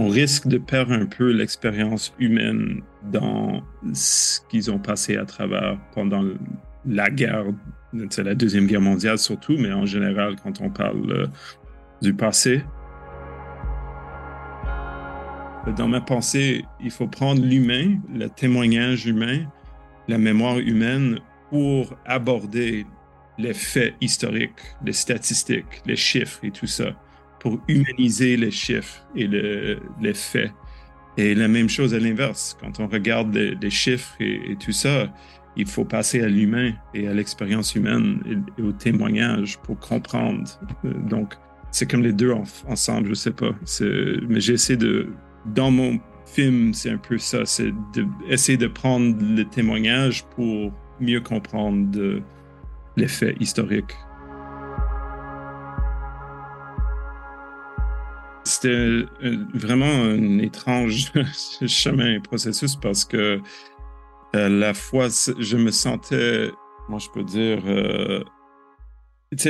On 0.00 0.08
risque 0.08 0.46
de 0.46 0.56
perdre 0.56 0.94
un 0.94 1.04
peu 1.04 1.30
l'expérience 1.30 2.14
humaine 2.18 2.80
dans 3.12 3.62
ce 3.92 4.40
qu'ils 4.48 4.70
ont 4.70 4.78
passé 4.78 5.18
à 5.18 5.26
travers 5.26 5.78
pendant 5.94 6.24
la 6.86 7.10
guerre 7.10 7.44
la 7.92 8.34
Deuxième 8.34 8.66
Guerre 8.66 8.80
mondiale 8.80 9.18
surtout, 9.18 9.58
mais 9.58 9.70
en 9.74 9.84
général, 9.84 10.36
quand 10.42 10.62
on 10.62 10.70
parle 10.70 11.12
euh, 11.12 11.26
du 12.00 12.14
passé. 12.14 12.64
Dans 15.76 15.88
ma 15.88 16.00
pensée, 16.00 16.64
il 16.82 16.90
faut 16.90 17.06
prendre 17.06 17.44
l'humain, 17.44 17.98
le 18.10 18.28
témoignage 18.30 19.04
humain, 19.04 19.40
la 20.08 20.16
mémoire 20.16 20.60
humaine 20.60 21.18
pour 21.50 21.94
aborder 22.06 22.86
les 23.36 23.52
faits 23.52 23.92
historiques, 24.00 24.62
les 24.82 24.94
statistiques, 24.94 25.82
les 25.84 25.96
chiffres 25.96 26.40
et 26.42 26.52
tout 26.52 26.66
ça, 26.66 26.94
pour 27.40 27.58
humaniser 27.66 28.36
les 28.36 28.50
chiffres 28.50 29.04
et 29.16 29.26
les 29.26 30.14
faits. 30.14 30.52
Et 31.16 31.34
la 31.34 31.48
même 31.48 31.68
chose 31.68 31.92
à 31.94 31.98
l'inverse, 31.98 32.56
quand 32.60 32.80
on 32.80 32.86
regarde 32.86 33.34
les, 33.34 33.70
chiffres 33.70 34.14
et, 34.20 34.56
tout 34.60 34.72
ça, 34.72 35.12
il 35.56 35.66
faut 35.66 35.84
passer 35.84 36.22
à 36.22 36.28
l'humain 36.28 36.72
et 36.94 37.08
à 37.08 37.14
l'expérience 37.14 37.74
humaine 37.74 38.44
et, 38.58 38.62
au 38.62 38.72
témoignage 38.72 39.58
pour 39.58 39.78
comprendre. 39.78 40.48
Euh, 40.84 40.92
donc, 41.08 41.34
c'est 41.72 41.90
comme 41.90 42.02
les 42.02 42.12
deux 42.12 42.32
ensemble, 42.68 43.08
je 43.08 43.14
sais 43.14 43.32
pas. 43.32 43.50
Mais 44.28 44.40
j'essaie 44.40 44.76
de, 44.76 45.08
dans 45.46 45.70
mon 45.70 45.98
film, 46.26 46.72
c'est 46.74 46.90
un 46.90 46.98
peu 46.98 47.18
ça, 47.18 47.44
c'est 47.44 47.72
d'essayer 48.28 48.58
de, 48.58 48.66
prendre 48.66 49.16
le 49.20 49.44
témoignage 49.44 50.24
pour 50.36 50.72
mieux 51.00 51.20
comprendre 51.20 52.20
les 52.96 53.08
faits 53.08 53.36
C'était 58.60 59.06
vraiment 59.54 59.86
un 59.86 60.38
étrange 60.38 61.12
chemin 61.66 62.14
et 62.14 62.20
processus 62.20 62.76
parce 62.76 63.06
que 63.06 63.40
à 64.32 64.48
la 64.48 64.74
fois, 64.74 65.08
je 65.38 65.56
me 65.56 65.70
sentais, 65.70 66.50
moi 66.88 66.98
je 66.98 67.08
peux 67.12 67.24
dire, 67.24 67.62
euh, 67.66 68.22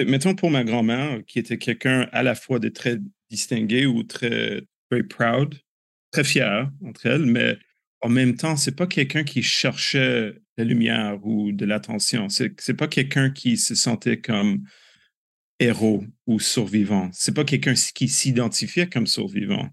mettons 0.07 0.35
pour 0.35 0.51
ma 0.51 0.62
grand-mère, 0.62 1.20
qui 1.27 1.38
était 1.38 1.59
quelqu'un 1.59 2.09
à 2.12 2.23
la 2.23 2.35
fois 2.35 2.59
de 2.61 2.68
très 2.68 2.99
distingué 3.31 3.85
ou 3.87 4.05
très, 4.05 4.62
very 4.90 5.03
proud, 5.03 5.57
très 6.12 6.25
fier 6.25 6.70
entre 6.85 7.07
elles, 7.07 7.27
mais 7.27 7.59
en 8.03 8.09
même 8.09 8.37
temps, 8.37 8.57
c'est 8.57 8.77
pas 8.77 8.87
quelqu'un 8.87 9.25
qui 9.25 9.42
cherchait 9.42 10.35
la 10.57 10.64
lumière 10.64 11.18
ou 11.25 11.53
de 11.53 11.66
l'attention. 11.66 12.29
C'est, 12.29 12.59
c'est 12.61 12.75
pas 12.75 12.88
quelqu'un 12.88 13.31
qui 13.31 13.57
se 13.57 13.75
sentait 13.75 14.20
comme 14.20 14.64
héros 15.61 16.03
ou 16.27 16.40
survivant. 16.40 17.11
C'est 17.12 17.35
pas 17.35 17.44
quelqu'un 17.44 17.75
qui 17.94 18.09
s'identifiait 18.09 18.88
comme 18.88 19.07
survivant, 19.07 19.68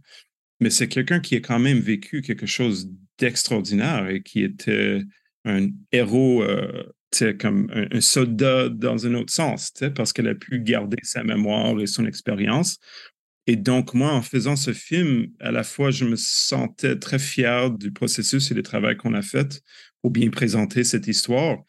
mais 0.60 0.70
c'est 0.70 0.88
quelqu'un 0.88 1.20
qui 1.20 1.36
a 1.36 1.40
quand 1.40 1.60
même 1.60 1.80
vécu 1.80 2.22
quelque 2.22 2.46
chose 2.46 2.90
d'extraordinaire 3.18 4.08
et 4.10 4.22
qui 4.22 4.44
était 4.44 5.02
un 5.46 5.70
héros, 5.92 6.44
euh, 6.44 6.84
comme 7.40 7.72
un, 7.72 8.02
soldat 8.02 8.70
dans 8.70 9.08
un 9.08 9.14
autre 9.16 9.34
sens, 9.34 9.72
parce 9.96 10.14
qu'elle 10.14 10.28
a 10.28 10.36
pu 10.36 10.60
garder 10.60 10.98
sa 11.04 11.24
mémoire 11.24 11.80
et 11.80 11.88
son 11.88 12.06
expérience. 12.06 12.78
Et 13.48 13.56
donc, 13.56 13.94
moi, 13.94 14.12
en 14.12 14.22
faisant 14.22 14.58
ce 14.58 14.74
film, 14.74 15.28
à 15.40 15.52
la 15.52 15.64
fois, 15.64 15.90
je 15.90 16.04
me 16.04 16.18
sentais 16.18 17.00
très 17.00 17.18
fier 17.18 17.72
du 17.72 17.92
processus 17.94 18.52
et 18.52 18.54
du 18.54 18.62
travail 18.62 18.98
qu'on 18.98 19.14
a 19.14 19.22
fait 19.22 19.62
pour 20.02 20.12
bien 20.12 20.30
présenter 20.30 20.84
cette 20.84 21.08
histoire, 21.08 21.60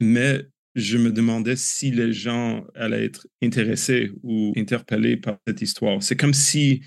mais 0.00 0.42
je 0.74 0.96
me 0.96 1.12
demandais 1.12 1.56
si 1.56 1.90
les 1.90 2.12
gens 2.12 2.64
allaient 2.74 3.04
être 3.04 3.26
intéressés 3.42 4.10
ou 4.22 4.52
interpellés 4.56 5.16
par 5.16 5.38
cette 5.46 5.60
histoire. 5.60 6.02
C'est 6.02 6.16
comme 6.16 6.34
si 6.34 6.82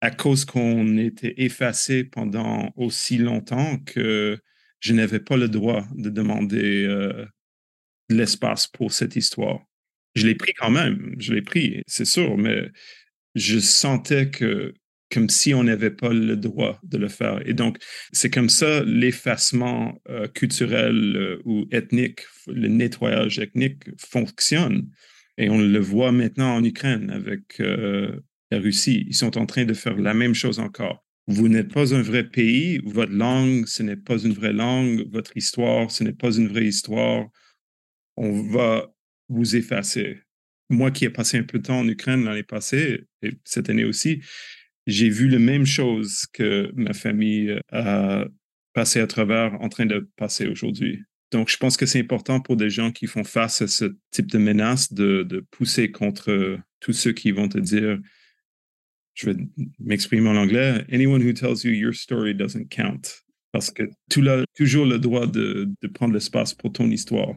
à 0.00 0.10
cause 0.10 0.44
qu'on 0.44 0.96
était 0.96 1.34
effacé 1.36 2.04
pendant 2.04 2.72
aussi 2.76 3.18
longtemps 3.18 3.78
que 3.80 4.38
je 4.80 4.92
n'avais 4.94 5.20
pas 5.20 5.36
le 5.36 5.48
droit 5.48 5.86
de 5.94 6.08
demander 6.08 6.84
euh, 6.84 7.26
l'espace 8.08 8.66
pour 8.66 8.92
cette 8.92 9.14
histoire. 9.14 9.60
Je 10.14 10.26
l'ai 10.26 10.34
pris 10.34 10.54
quand 10.54 10.70
même, 10.70 11.14
je 11.18 11.34
l'ai 11.34 11.42
pris, 11.42 11.82
c'est 11.86 12.06
sûr, 12.06 12.36
mais 12.36 12.70
je 13.34 13.58
sentais 13.58 14.30
que 14.30 14.74
comme 15.10 15.28
si 15.28 15.54
on 15.54 15.64
n'avait 15.64 15.90
pas 15.90 16.12
le 16.12 16.36
droit 16.36 16.80
de 16.82 16.98
le 16.98 17.08
faire. 17.08 17.40
Et 17.46 17.54
donc, 17.54 17.78
c'est 18.12 18.30
comme 18.30 18.48
ça 18.48 18.82
l'effacement 18.84 20.00
euh, 20.08 20.28
culturel 20.28 21.16
euh, 21.16 21.42
ou 21.44 21.66
ethnique, 21.72 22.20
le 22.46 22.68
nettoyage 22.68 23.38
ethnique 23.38 23.84
fonctionne. 23.98 24.88
Et 25.38 25.48
on 25.48 25.58
le 25.58 25.78
voit 25.78 26.12
maintenant 26.12 26.56
en 26.56 26.64
Ukraine 26.64 27.10
avec 27.10 27.62
la 28.50 28.58
Russie. 28.58 29.06
Ils 29.08 29.14
sont 29.14 29.38
en 29.38 29.46
train 29.46 29.64
de 29.64 29.72
faire 29.72 29.96
la 29.96 30.12
même 30.12 30.34
chose 30.34 30.58
encore. 30.58 31.02
Vous 31.26 31.48
n'êtes 31.48 31.72
pas 31.72 31.94
un 31.94 32.02
vrai 32.02 32.24
pays, 32.24 32.80
votre 32.84 33.12
langue, 33.12 33.66
ce 33.66 33.84
n'est 33.84 33.96
pas 33.96 34.18
une 34.18 34.32
vraie 34.32 34.52
langue, 34.52 35.06
votre 35.12 35.36
histoire, 35.36 35.90
ce 35.90 36.02
n'est 36.02 36.12
pas 36.12 36.32
une 36.32 36.48
vraie 36.48 36.66
histoire. 36.66 37.28
On 38.16 38.42
va 38.42 38.92
vous 39.28 39.54
effacer. 39.54 40.22
Moi 40.70 40.90
qui 40.90 41.04
ai 41.04 41.10
passé 41.10 41.38
un 41.38 41.44
peu 41.44 41.58
de 41.58 41.62
temps 41.64 41.78
en 41.78 41.88
Ukraine 41.88 42.24
l'année 42.24 42.42
passée, 42.42 43.04
et 43.22 43.32
cette 43.44 43.70
année 43.70 43.84
aussi, 43.84 44.22
j'ai 44.90 45.08
vu 45.08 45.28
la 45.28 45.38
même 45.38 45.66
chose 45.66 46.26
que 46.32 46.70
ma 46.74 46.92
famille 46.92 47.58
a 47.72 48.24
passé 48.72 49.00
à 49.00 49.06
travers 49.06 49.60
en 49.60 49.68
train 49.68 49.86
de 49.86 50.08
passer 50.16 50.46
aujourd'hui. 50.46 51.02
Donc, 51.32 51.48
je 51.48 51.56
pense 51.56 51.76
que 51.76 51.86
c'est 51.86 52.00
important 52.00 52.40
pour 52.40 52.56
des 52.56 52.70
gens 52.70 52.90
qui 52.90 53.06
font 53.06 53.24
face 53.24 53.62
à 53.62 53.68
ce 53.68 53.96
type 54.10 54.30
de 54.30 54.38
menace 54.38 54.92
de, 54.92 55.22
de 55.22 55.44
pousser 55.50 55.90
contre 55.90 56.58
tous 56.80 56.92
ceux 56.92 57.12
qui 57.12 57.30
vont 57.30 57.48
te 57.48 57.58
dire 57.58 57.98
je 59.14 59.30
vais 59.30 59.36
m'exprimer 59.78 60.28
en 60.28 60.36
anglais, 60.36 60.84
anyone 60.90 61.22
who 61.22 61.32
tells 61.32 61.64
you 61.64 61.72
your 61.72 61.94
story 61.94 62.34
doesn't 62.34 62.68
count. 62.70 63.22
Parce 63.52 63.70
que 63.70 63.82
tu 64.08 64.26
as 64.28 64.44
toujours 64.56 64.86
le 64.86 64.98
droit 64.98 65.26
de, 65.26 65.68
de 65.82 65.88
prendre 65.88 66.14
l'espace 66.14 66.54
pour 66.54 66.72
ton 66.72 66.88
histoire. 66.90 67.34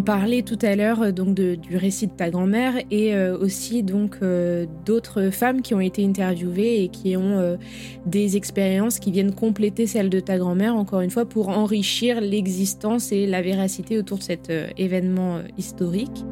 On 0.00 0.02
parlait 0.02 0.40
tout 0.40 0.58
à 0.62 0.76
l'heure 0.76 1.02
euh, 1.02 1.12
donc 1.12 1.34
du 1.34 1.76
récit 1.76 2.06
de 2.06 2.12
ta 2.12 2.30
grand-mère 2.30 2.72
et 2.90 3.14
euh, 3.14 3.36
aussi 3.36 3.82
donc 3.82 4.16
euh, 4.22 4.64
d'autres 4.86 5.28
femmes 5.28 5.60
qui 5.60 5.74
ont 5.74 5.80
été 5.80 6.02
interviewées 6.02 6.84
et 6.84 6.88
qui 6.88 7.18
ont 7.18 7.58
des 8.06 8.38
expériences 8.38 8.98
qui 8.98 9.10
viennent 9.10 9.34
compléter 9.34 9.86
celles 9.86 10.08
de 10.08 10.18
ta 10.18 10.38
grand-mère 10.38 10.74
encore 10.74 11.02
une 11.02 11.10
fois 11.10 11.26
pour 11.26 11.50
enrichir 11.50 12.22
l'existence 12.22 13.12
et 13.12 13.26
la 13.26 13.42
véracité 13.42 13.98
autour 13.98 14.16
de 14.16 14.22
cet 14.22 14.50
événement 14.78 15.40
historique. 15.58 16.24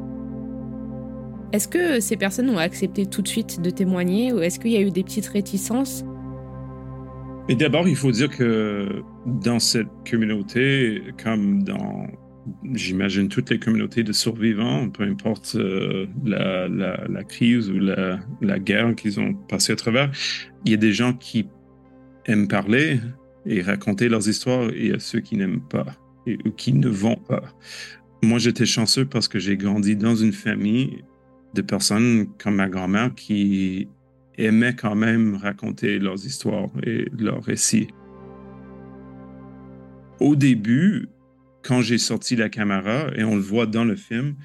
Est-ce 1.52 1.68
que 1.68 2.00
ces 2.00 2.16
personnes 2.16 2.48
ont 2.48 2.57
accepté 2.59 3.04
tout 3.04 3.20
de 3.20 3.28
suite 3.28 3.61
de 3.61 3.68
témoigner 3.68 4.33
ou 4.33 4.40
est-ce 4.40 4.59
qu'il 4.59 4.70
y 4.70 4.78
a 4.78 4.81
eu 4.81 4.90
des 4.90 5.04
petites 5.04 5.26
réticences? 5.26 6.07
Et 7.50 7.54
d'abord, 7.54 7.87
il 7.87 7.96
faut 7.96 8.12
dire 8.12 8.31
que 8.31 9.02
dans 9.26 9.59
cette 9.59 9.88
communauté, 10.09 11.02
comme 11.22 11.64
dans 11.64 12.07
j'imagine, 12.74 13.28
toutes 13.28 13.50
les 13.50 13.58
communautés 13.58 14.02
de 14.02 14.12
survivants, 14.12 14.88
peu 14.90 15.04
importe 15.04 15.56
euh, 15.56 16.06
la, 16.24 17.24
crise 17.24 17.70
ou 17.70 17.78
la, 17.78 18.58
guerre 18.58 18.94
qu'ils 18.94 19.20
ont 19.20 19.34
passé 19.34 19.72
à 19.72 19.76
travers. 19.76 20.11
Il 20.64 20.70
y 20.70 20.74
a 20.74 20.78
des 20.78 20.92
gens 20.92 21.12
qui 21.12 21.48
aiment 22.26 22.48
parler 22.48 23.00
et 23.46 23.62
raconter 23.62 24.08
leurs 24.08 24.28
histoires 24.28 24.70
et 24.74 24.92
a 24.92 24.98
ceux 24.98 25.20
qui 25.20 25.37
n'aiment 25.37 25.66
pas 25.68 25.87
et, 26.26 26.38
ou 26.44 26.50
qui 26.50 26.72
ne 26.72 26.88
vont 26.88 27.16
pas. 27.16 27.42
Moi, 28.22 28.38
j'étais 28.38 28.66
chanceux 28.66 29.04
parce 29.04 29.28
que 29.28 29.38
j'ai 29.38 29.56
grandi 29.56 29.96
dans 29.96 30.16
une 30.16 30.32
famille 30.32 31.04
de 31.54 31.62
personnes 31.62 32.26
comme 32.38 32.56
ma 32.56 32.68
grand-mère 32.68 33.14
qui 33.14 33.88
aimaient 34.37 34.74
quand 34.74 34.94
même 34.94 35.37
raconter 35.37 35.98
leurs 35.98 36.26
histoires 36.26 36.68
et 36.84 37.08
leurs 37.18 37.42
récits. 37.42 37.88
Au 40.20 40.34
début, 40.34 41.08
quand 41.62 41.82
j'ai 41.82 41.98
sorti 41.98 42.36
la 42.36 42.48
caméra, 42.48 43.10
et 43.16 43.24
on 43.24 43.36
le 43.36 43.42
voit 43.42 43.66
dans 43.66 43.84
le 43.84 43.96
film, 43.96 44.36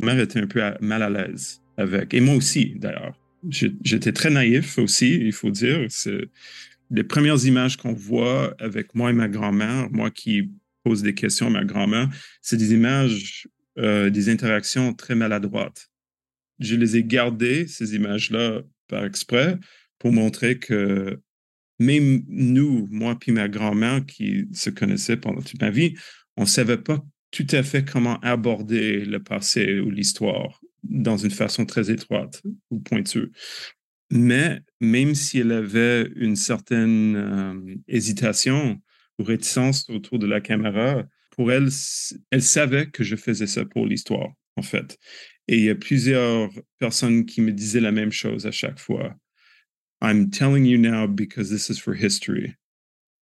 ma 0.00 0.14
mère 0.14 0.22
était 0.22 0.40
un 0.40 0.46
peu 0.46 0.60
mal 0.80 1.02
à 1.02 1.10
l'aise 1.10 1.62
avec, 1.76 2.14
et 2.14 2.20
moi 2.20 2.34
aussi 2.34 2.74
d'ailleurs. 2.76 3.14
J'étais 3.48 4.12
très 4.12 4.30
naïf 4.30 4.78
aussi, 4.78 5.14
il 5.14 5.32
faut 5.32 5.50
dire. 5.50 5.86
Les 6.90 7.04
premières 7.04 7.44
images 7.44 7.76
qu'on 7.76 7.92
voit 7.92 8.54
avec 8.58 8.94
moi 8.94 9.10
et 9.10 9.12
ma 9.12 9.28
grand-mère, 9.28 9.88
moi 9.90 10.10
qui 10.10 10.50
pose 10.82 11.02
des 11.02 11.14
questions 11.14 11.48
à 11.48 11.50
ma 11.50 11.64
grand-mère, 11.64 12.08
c'est 12.42 12.56
des 12.56 12.72
images, 12.72 13.48
euh, 13.78 14.10
des 14.10 14.28
interactions 14.28 14.94
très 14.94 15.14
maladroites. 15.14 15.90
Je 16.58 16.74
les 16.76 16.96
ai 16.96 17.04
gardées, 17.04 17.66
ces 17.66 17.94
images-là, 17.94 18.62
par 18.88 19.04
exprès, 19.04 19.58
pour 19.98 20.12
montrer 20.12 20.58
que 20.58 21.20
même 21.78 22.22
nous, 22.28 22.88
moi 22.90 23.18
puis 23.18 23.32
ma 23.32 23.48
grand-mère 23.48 24.04
qui 24.06 24.48
se 24.52 24.70
connaissait 24.70 25.16
pendant 25.16 25.42
toute 25.42 25.60
ma 25.60 25.70
vie, 25.70 25.94
on 26.36 26.42
ne 26.42 26.46
savait 26.46 26.78
pas 26.78 27.02
tout 27.30 27.46
à 27.50 27.62
fait 27.62 27.84
comment 27.84 28.18
aborder 28.20 29.04
le 29.04 29.22
passé 29.22 29.80
ou 29.80 29.90
l'histoire 29.90 30.60
dans 30.82 31.16
une 31.16 31.30
façon 31.30 31.66
très 31.66 31.90
étroite 31.90 32.42
ou 32.70 32.80
pointue. 32.80 33.32
Mais 34.10 34.60
même 34.80 35.14
si 35.14 35.40
elle 35.40 35.52
avait 35.52 36.08
une 36.14 36.36
certaine 36.36 37.16
euh, 37.16 37.74
hésitation 37.88 38.80
ou 39.18 39.24
réticence 39.24 39.88
autour 39.90 40.18
de 40.18 40.26
la 40.26 40.40
caméra, 40.40 41.02
pour 41.30 41.52
elle, 41.52 41.68
elle 42.30 42.42
savait 42.42 42.86
que 42.86 43.04
je 43.04 43.16
faisais 43.16 43.46
ça 43.46 43.64
pour 43.64 43.86
l'histoire, 43.86 44.30
en 44.56 44.62
fait. 44.62 44.98
Et 45.48 45.58
il 45.58 45.64
y 45.64 45.70
a 45.70 45.74
plusieurs 45.74 46.50
personnes 46.78 47.26
qui 47.26 47.40
me 47.40 47.52
disaient 47.52 47.80
la 47.80 47.92
même 47.92 48.12
chose 48.12 48.46
à 48.46 48.50
chaque 48.50 48.78
fois. 48.78 49.14
I'm 50.02 50.30
telling 50.30 50.64
you 50.64 50.78
now 50.78 51.06
because 51.06 51.50
this 51.50 51.68
is 51.68 51.80
for 51.80 51.94
history. 51.94 52.54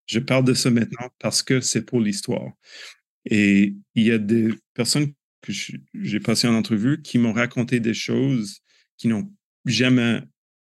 Je 0.07 0.19
parle 0.19 0.45
de 0.45 0.55
ça 0.55 0.71
maintenant 0.71 1.09
parce 1.19 1.43
que 1.43 1.61
c'est 1.61 1.83
pour 1.83 2.01
l'histoire. 2.01 2.53
Et 3.27 3.75
il 3.95 4.03
y 4.05 4.13
a 4.13 4.19
des 4.19 4.51
personnes 4.75 5.13
que 5.41 5.53
j'ai 5.53 6.21
passé 6.21 6.47
en 6.49 6.55
entrevue 6.55 7.03
qui 7.03 7.19
m'ont 7.19 7.33
raconté 7.33 7.81
des 7.81 7.95
choses 7.95 8.61
qui 8.97 9.09
n'ont 9.09 9.31
jamais 9.65 10.23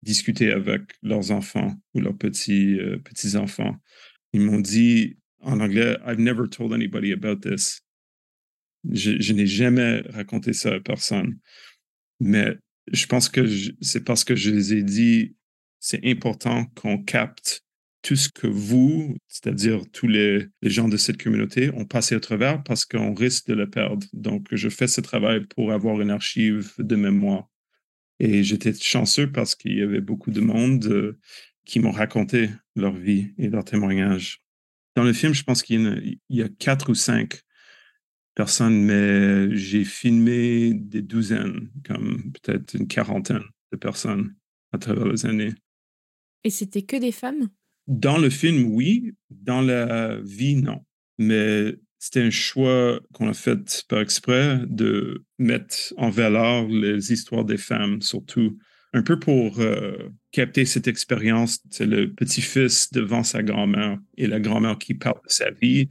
discuté 0.04 0.52
avec 0.52 0.82
leurs 1.02 1.32
enfants 1.32 1.76
ou 1.94 2.00
leurs 2.00 2.18
petits, 2.18 2.80
euh, 2.80 2.98
petits 3.00 3.36
enfants. 3.36 3.76
Ils 4.34 4.41
m'ont 4.41 4.60
dit 4.60 5.18
en 5.41 5.60
anglais, 5.60 5.98
I've 6.06 6.20
never 6.20 6.48
told 6.50 6.74
anybody 6.74 7.12
about 7.12 7.38
this. 7.38 7.82
Je 8.91 9.34
n'ai 9.34 9.48
jamais 9.48 10.02
raconté 10.10 10.54
ça 10.54 10.74
à 10.74 10.80
personne. 10.80 11.39
Mais 12.20 12.56
je 12.91 13.06
pense 13.08 13.30
que 13.30 13.48
c'est 13.82 14.04
parce 14.04 14.24
que 14.24 14.36
je 14.36 14.52
les 14.52 14.74
ai 14.74 14.84
dit 14.84 15.36
c'est 15.80 16.06
important 16.06 16.65
qu'on 16.76 17.04
capte 17.04 17.64
tout 18.06 18.15
ce 18.15 18.30
que 18.30 18.46
vous, 18.46 19.18
c'est-à-dire 19.28 19.82
tous 19.91 20.08
les, 20.08 20.48
gens 20.62 20.88
de 20.88 20.96
cette 20.96 21.22
communauté, 21.22 21.72
ont 21.74 21.86
passé 21.86 22.15
au 22.15 22.20
travers 22.20 22.62
parce 22.62 22.86
qu'on 22.86 23.15
risque 23.15 23.48
de 23.48 23.56
le 23.56 23.68
perdre. 23.68 24.06
Donc, 24.13 24.46
je 24.52 24.70
fais 24.70 24.86
ce 24.86 25.02
travail 25.02 25.44
pour 25.48 25.72
avoir 25.72 26.00
une 26.00 26.12
archive 26.12 26.72
de 26.78 26.96
mémoire. 26.96 27.50
Et 28.20 28.44
j'étais 28.44 28.76
chanceux 28.76 29.32
parce 29.32 29.56
qu'il 29.56 29.76
y 29.76 29.82
avait 29.82 30.02
beaucoup 30.02 30.30
de 30.30 30.39
monde 30.39 30.86
euh, 30.86 31.18
qui 31.65 31.80
m'ont 31.80 31.91
raconté 31.91 32.52
leur 32.76 32.94
vie 32.94 33.34
et 33.39 33.50
leurs 33.50 33.65
témoignages. 33.65 34.39
Dans 34.96 35.04
le 35.04 35.12
film, 35.12 35.34
je 35.34 35.44
pense 35.44 35.63
qu'il 35.63 36.20
y, 36.30 36.44
a 36.44 36.50
quatre 36.60 36.91
ou 36.91 36.96
cinq 36.96 37.41
personnes, 38.36 38.84
mais 38.84 39.56
j'ai 39.58 39.84
filmé 39.84 40.76
des 40.76 41.02
douzaines, 41.02 41.72
comme 41.84 42.32
peut-être 42.34 42.76
une 42.76 42.88
quarantaine 42.88 43.44
de 43.72 43.78
personnes 43.78 44.36
à 44.74 44.78
travers 44.78 45.08
les 45.08 45.26
années. 45.26 45.56
Et 46.44 46.52
c'était 46.52 46.84
que 46.84 46.98
des 46.98 47.12
femmes? 47.12 47.50
Dans 47.88 48.17
le 48.17 48.30
film, 48.30 48.65
oui. 48.74 49.13
Dans 49.30 49.62
la 49.62 50.19
vie, 50.21 50.56
non. 50.56 50.82
Mais 51.17 51.76
c'était 52.00 52.21
un 52.21 52.30
choix 52.30 53.00
qu'on 53.13 53.30
a 53.30 53.34
fait 53.34 53.86
par 53.88 54.00
exprès 54.00 54.60
de 54.67 55.24
mettre 55.39 55.93
en 55.98 56.10
valeur 56.10 56.67
les 56.67 57.12
histoires 57.12 57.45
des 57.45 57.58
femmes, 57.58 58.02
surtout 58.02 58.58
un 58.93 59.02
peu 59.02 59.19
pour 59.19 59.60
euh, 59.60 60.10
capter 60.32 60.65
cette 60.65 60.88
expérience. 60.88 61.60
C'est 61.69 61.86
le 61.86 62.12
petit-fils 62.12 62.91
devant 62.91 63.24
sa 63.24 63.43
grand-mère 63.43 63.98
et 64.17 64.28
la 64.28 64.39
grand-mère 64.39 64.78
qui 64.78 64.93
parle 64.93 65.19
de 65.28 65.34
sa 65.34 65.52
vie. 65.52 65.88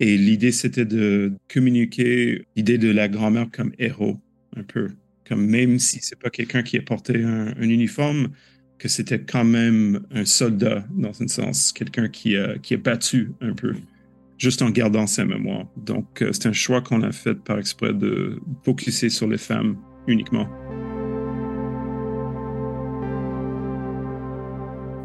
Et 0.00 0.16
l'idée, 0.16 0.52
c'était 0.52 0.84
de 0.84 1.34
communiquer 1.52 2.46
l'idée 2.56 2.78
de 2.78 2.90
la 2.90 3.08
grand-mère 3.08 3.48
comme 3.52 3.72
héros, 3.78 4.20
un 4.56 4.62
peu. 4.62 4.90
Comme 5.26 5.44
même 5.44 5.78
si 5.78 5.98
c'est 6.00 6.18
pas 6.18 6.30
quelqu'un 6.30 6.62
qui 6.62 6.78
a 6.78 6.82
porté 6.82 7.22
un 7.22 7.60
uniforme, 7.60 8.28
que 8.78 8.88
c'était 8.88 9.20
quand 9.20 9.44
même 9.44 10.00
un 10.12 10.24
soldat, 10.24 10.84
dans 10.90 11.20
un 11.20 11.28
sens, 11.28 11.72
quelqu'un 11.72 12.08
qui 12.08 12.36
a, 12.36 12.58
qui 12.58 12.74
a 12.74 12.76
battu 12.76 13.32
un 13.40 13.52
peu, 13.52 13.74
juste 14.38 14.62
en 14.62 14.70
gardant 14.70 15.06
sa 15.06 15.24
mémoire. 15.24 15.66
Donc, 15.76 16.22
euh, 16.22 16.30
c'est 16.32 16.46
un 16.46 16.52
choix 16.52 16.80
qu'on 16.80 17.02
a 17.02 17.12
fait 17.12 17.34
par 17.34 17.58
exprès 17.58 17.92
de 17.92 18.40
focuser 18.64 19.10
sur 19.10 19.26
les 19.26 19.38
femmes 19.38 19.76
uniquement. 20.06 20.48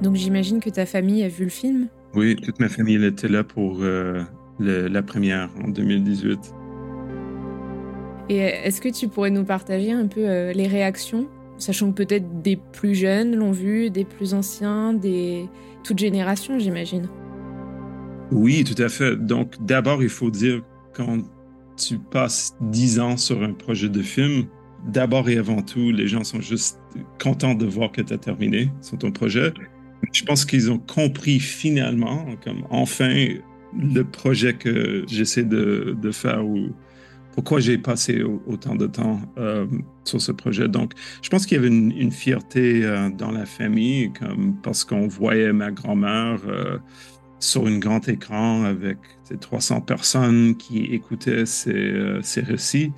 Donc, 0.04 0.16
j'imagine 0.16 0.60
que 0.60 0.70
ta 0.70 0.86
famille 0.86 1.24
a 1.24 1.30
vu 1.30 1.46
le 1.46 1.50
film? 1.50 1.88
Oui, 2.14 2.36
toute 2.36 2.60
ma 2.60 2.70
famille 2.70 2.96
elle 2.96 3.06
était 3.06 3.28
là 3.28 3.44
pour 3.44 3.80
euh, 3.82 4.22
la 4.60 5.02
première 5.02 5.50
en 5.64 5.70
2018. 5.70 6.54
Et 8.30 8.38
est-ce 8.38 8.80
que 8.80 8.90
tu 8.90 9.08
pourrais 9.08 9.32
nous 9.32 9.44
partager 9.44 9.92
un 9.92 10.08
peu 10.08 10.22
euh, 10.22 10.54
les 10.54 10.68
réactions? 10.68 11.28
Sachant 11.63 11.93
que 11.93 12.04
peut-être 12.04 12.41
des 12.41 12.58
plus 12.58 12.93
jeunes 12.93 13.38
l'ont 13.38 13.54
vu, 13.54 13.89
des 13.89 14.04
plus 14.04 14.34
anciens, 14.34 14.93
des 14.93 15.47
toute 15.86 15.97
génération, 15.97 16.60
j'imagine. 16.60 17.08
Oui, 18.34 18.65
tout 18.65 18.82
à 18.84 18.89
fait. 18.89 19.15
Donc, 19.15 19.54
d'abord, 19.62 20.04
il 20.04 20.10
faut 20.10 20.30
dire 20.30 20.62
quand 20.93 21.19
tu 21.78 21.99
passes 21.99 22.54
dix 22.60 22.99
ans 22.99 23.15
sur 23.15 23.41
un 23.41 23.54
projet 23.54 23.88
de 23.88 24.02
film, 24.02 24.47
d'abord 24.86 25.30
et 25.30 25.38
avant 25.38 25.62
tout, 25.62 25.91
les 25.91 26.06
gens 26.06 26.26
sont 26.26 26.41
juste 26.41 26.82
contents 27.17 27.56
de 27.56 27.65
voir 27.65 27.93
que 27.93 28.02
tu 28.02 28.12
as 28.13 28.17
terminé 28.17 28.69
sur 28.82 28.97
ton 28.97 29.13
projet. 29.13 29.54
Je 30.12 30.26
pense 30.26 30.43
qu'ils 30.43 30.69
ont 30.69 30.80
compris 30.80 31.39
finalement, 31.39 32.26
comme 32.43 32.63
enfin, 32.71 33.26
le 33.73 34.04
projet 34.04 34.54
que 34.54 35.06
j'essaie 35.08 35.45
de, 35.45 35.95
faire 36.12 36.43
pourquoi 37.34 37.60
j'ai 37.60 37.80
passé 37.80 38.22
autant 38.22 38.76
de 38.76 38.86
temps 38.86 39.19
euh, 39.38 39.65
sur 40.04 40.22
ce 40.22 40.32
projet? 40.32 40.67
Donc, 40.67 40.93
je 41.22 41.30
pense 41.30 41.46
qu'il 41.46 41.56
y 41.56 41.60
avait 41.60 41.67
une, 41.67 42.12
fierté 42.12 42.86
euh, 42.86 43.10
dans 43.10 43.32
la 43.32 43.46
famille, 43.46 44.13
comme 44.13 44.56
parce 44.62 44.84
qu'on 44.84 45.08
voyait 45.08 45.52
ma 45.52 45.72
grand-mère 45.72 46.39
euh, 46.48 46.78
sur 47.39 47.65
un 47.65 47.80
grand 47.80 48.08
écran 48.08 48.63
avec 48.65 48.98
300 49.39 49.82
personnes 49.82 50.56
qui 50.58 50.86
écoutaient 50.86 51.48
ses, 51.48 52.19
ses, 52.22 52.41
récits. 52.41 52.91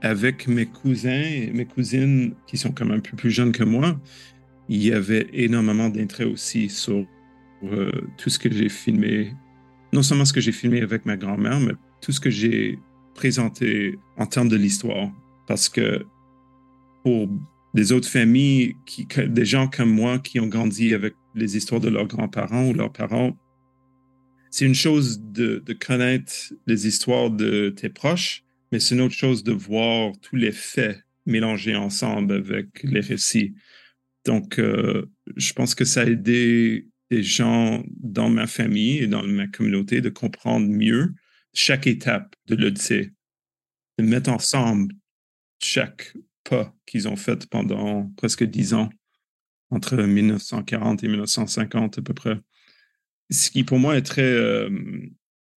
Avec 0.00 0.46
mes 0.46 0.66
cousins 0.66 1.10
et 1.10 1.50
mes 1.52 1.64
cousines 1.64 2.34
qui 2.46 2.56
sont 2.56 2.70
quand 2.70 2.86
même 2.86 2.98
un 2.98 3.00
peu 3.00 3.16
plus 3.16 3.30
jeunes 3.30 3.52
que 3.52 3.64
moi, 3.64 3.98
il 4.68 4.82
y 4.82 4.92
avait 4.92 5.26
énormément 5.32 5.88
d'intérêt 5.88 6.24
aussi 6.24 6.68
sur 6.68 7.04
tout 8.16 8.30
ce 8.30 8.38
que 8.38 8.50
j'ai 8.50 8.68
filmé. 8.68 9.34
Non 9.92 10.02
seulement 10.02 10.24
ce 10.24 10.32
que 10.32 10.40
j'ai 10.40 10.52
filmé 10.52 10.82
avec 10.82 11.04
ma 11.04 11.16
grand-mère, 11.16 11.58
mais 11.58 11.72
tout 12.00 12.12
ce 12.12 12.20
que 12.20 12.30
j'ai 12.30 12.78
présenté 13.18 13.98
en 14.16 14.26
termes 14.26 14.48
de 14.48 14.54
l'histoire. 14.54 15.10
Parce 15.48 15.68
que 15.68 16.06
pour 17.02 17.28
des 17.74 17.90
autres 17.90 18.08
familles, 18.08 18.76
qui, 18.86 19.06
des 19.06 19.44
gens 19.44 19.66
comme 19.66 19.90
moi 19.90 20.20
qui 20.20 20.38
ont 20.38 20.46
grandi 20.46 20.94
avec 20.94 21.14
les 21.34 21.56
histoires 21.56 21.80
de 21.80 21.88
leurs 21.88 22.06
grands-parents 22.06 22.68
ou 22.68 22.74
leurs 22.74 22.92
parents, 22.92 23.36
c'est 24.50 24.66
une 24.66 24.76
chose 24.76 25.20
de, 25.20 25.60
connaître 25.84 26.32
les 26.68 26.86
histoires 26.86 27.30
de 27.30 27.70
tes 27.70 27.88
proches, 27.88 28.44
mais 28.70 28.78
c'est 28.78 28.94
une 28.94 29.00
autre 29.00 29.16
chose 29.16 29.42
de 29.42 29.52
voir 29.52 30.12
tous 30.22 30.36
les 30.36 30.52
faits 30.52 31.02
mélangés 31.26 31.74
ensemble 31.74 32.34
avec 32.34 32.84
les 32.84 33.00
récits. 33.00 33.52
Donc, 34.26 34.60
euh, 34.60 35.06
je 35.36 35.52
pense 35.54 35.74
que 35.74 35.84
ça 35.84 36.02
a 36.02 36.06
aidé 36.06 36.86
des 37.10 37.24
gens 37.24 37.82
dans 38.00 38.30
ma 38.30 38.46
famille 38.46 38.98
et 38.98 39.08
dans 39.08 39.24
ma 39.24 39.48
communauté 39.48 40.00
de 40.00 40.08
comprendre 40.08 40.68
mieux 40.68 41.14
chaque 41.54 41.86
étape 41.86 42.34
de 42.46 42.54
l'Odyssée, 42.54 43.12
de 43.98 44.04
mettre 44.04 44.30
ensemble 44.30 44.94
chaque 45.62 46.14
pas 46.44 46.74
qu'ils 46.86 47.08
ont 47.08 47.16
fait 47.16 47.46
pendant 47.46 48.10
presque 48.16 48.44
dix 48.44 48.74
ans, 48.74 48.88
entre 49.70 49.96
1940 49.96 51.04
et 51.04 51.08
1950 51.08 51.98
à 51.98 52.02
peu 52.02 52.14
près. 52.14 52.38
Ce 53.30 53.50
qui 53.50 53.64
pour 53.64 53.78
moi 53.78 53.96
est 53.96 54.02
très, 54.02 54.22
euh, 54.22 54.70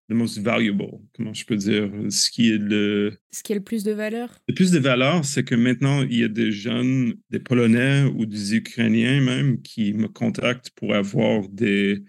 the 0.09 0.15
most 0.15 0.39
valuable, 0.39 0.99
comment 1.15 1.35
je 1.35 1.45
peux 1.45 1.57
dire, 1.57 1.91
ce 2.09 2.31
qui 2.31 2.51
est 2.53 2.59
le... 2.59 3.19
Ce 3.31 3.43
qui 3.43 3.53
a 3.53 3.57
le 3.57 3.63
plus 3.63 3.85
de 3.85 3.93
valeur? 3.93 4.39
Le 4.49 4.55
plus 4.55 4.71
de 4.71 4.79
valeur, 4.79 5.25
c'est 5.25 5.45
que 5.45 5.55
maintenant, 5.55 6.03
il 6.03 6.19
y 6.19 6.25
a 6.25 6.29
des 6.29 6.51
jeunes, 6.51 7.15
des 7.31 7.41
Polonais 7.41 8.05
ou 8.05 8.25
des 8.25 8.55
Ukrainiens 8.55 9.21
même, 9.21 9.61
qui 9.61 9.93
me 9.93 10.09
contactent 10.09 10.71
pour 10.71 10.95
avoir 10.95 11.47
des, 11.51 12.03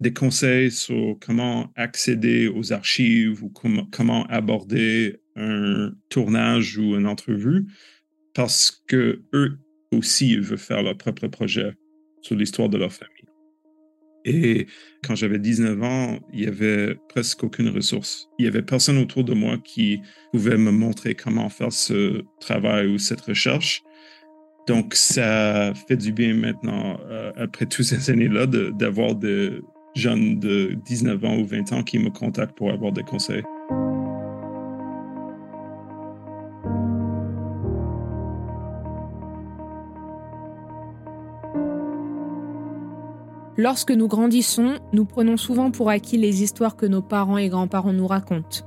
des 0.00 0.12
conseils 0.12 0.70
sur 0.70 1.16
comment 1.20 1.70
accéder 1.76 2.48
aux 2.48 2.72
archives 2.72 3.44
ou 3.44 3.50
comment, 3.50 4.24
aborder 4.26 5.20
un 5.36 5.92
tournage 6.08 6.78
ou 6.78 6.96
une 6.96 7.06
entrevue, 7.06 7.66
parce 8.34 8.82
que 8.86 9.22
eux 9.34 9.58
aussi 9.92 10.36
veulent 10.36 10.58
faire 10.58 10.82
leur 10.82 10.96
propre 10.96 11.28
projet 11.28 11.74
sur 12.22 12.34
l'histoire 12.34 12.68
de 12.68 12.78
leur 12.78 12.92
famille. 12.92 13.14
Et 14.24 14.66
quand 15.02 15.14
j'avais 15.14 15.38
19 15.38 15.82
ans, 15.82 16.18
il 16.32 16.40
y 16.40 16.46
avait 16.46 16.94
presque 17.08 17.42
aucune 17.44 17.68
ressource. 17.70 18.28
Il 18.38 18.44
y 18.44 18.48
avait 18.48 18.62
personne 18.62 18.98
autour 18.98 19.24
de 19.24 19.32
moi 19.32 19.56
qui 19.58 20.00
pouvait 20.32 20.58
me 20.58 20.70
montrer 20.70 21.14
comment 21.14 21.48
faire 21.48 21.72
ce 21.72 22.22
travail 22.38 22.86
ou 22.88 22.98
cette 22.98 23.22
recherche. 23.22 23.82
Donc, 24.66 24.94
ça 24.94 25.72
fait 25.88 25.96
du 25.96 26.12
bien 26.12 26.34
maintenant, 26.34 27.00
euh, 27.08 27.32
après 27.36 27.64
toutes 27.64 27.86
ces 27.86 28.10
années-là, 28.10 28.46
d'avoir 28.46 29.14
des 29.14 29.58
jeunes 29.94 30.38
de 30.38 30.78
19 30.84 31.24
ans 31.24 31.38
ou 31.38 31.44
20 31.44 31.72
ans 31.72 31.82
qui 31.82 31.98
me 31.98 32.10
contactent 32.10 32.56
pour 32.56 32.70
avoir 32.70 32.92
des 32.92 33.02
conseils. 33.02 33.42
Lorsque 43.56 43.90
nous 43.90 44.08
grandissons, 44.08 44.78
nous 44.94 45.04
prenons 45.04 45.36
souvent 45.36 45.70
pour 45.70 45.90
acquis 45.90 46.16
les 46.16 46.42
histoires 46.42 46.76
que 46.76 46.86
nos 46.86 47.02
parents 47.02 47.36
et 47.36 47.50
grands-parents 47.50 47.92
nous 47.92 48.06
racontent. 48.06 48.64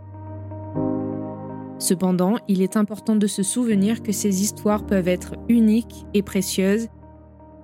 Cependant, 1.80 2.38
il 2.48 2.62
est 2.62 2.78
important 2.78 3.16
de 3.16 3.26
se 3.26 3.42
souvenir 3.42 4.04
que 4.04 4.12
ces 4.12 4.44
histoires 4.44 4.86
peuvent 4.86 5.08
être 5.08 5.36
uniques 5.50 6.06
et 6.14 6.22
précieuses 6.22 6.90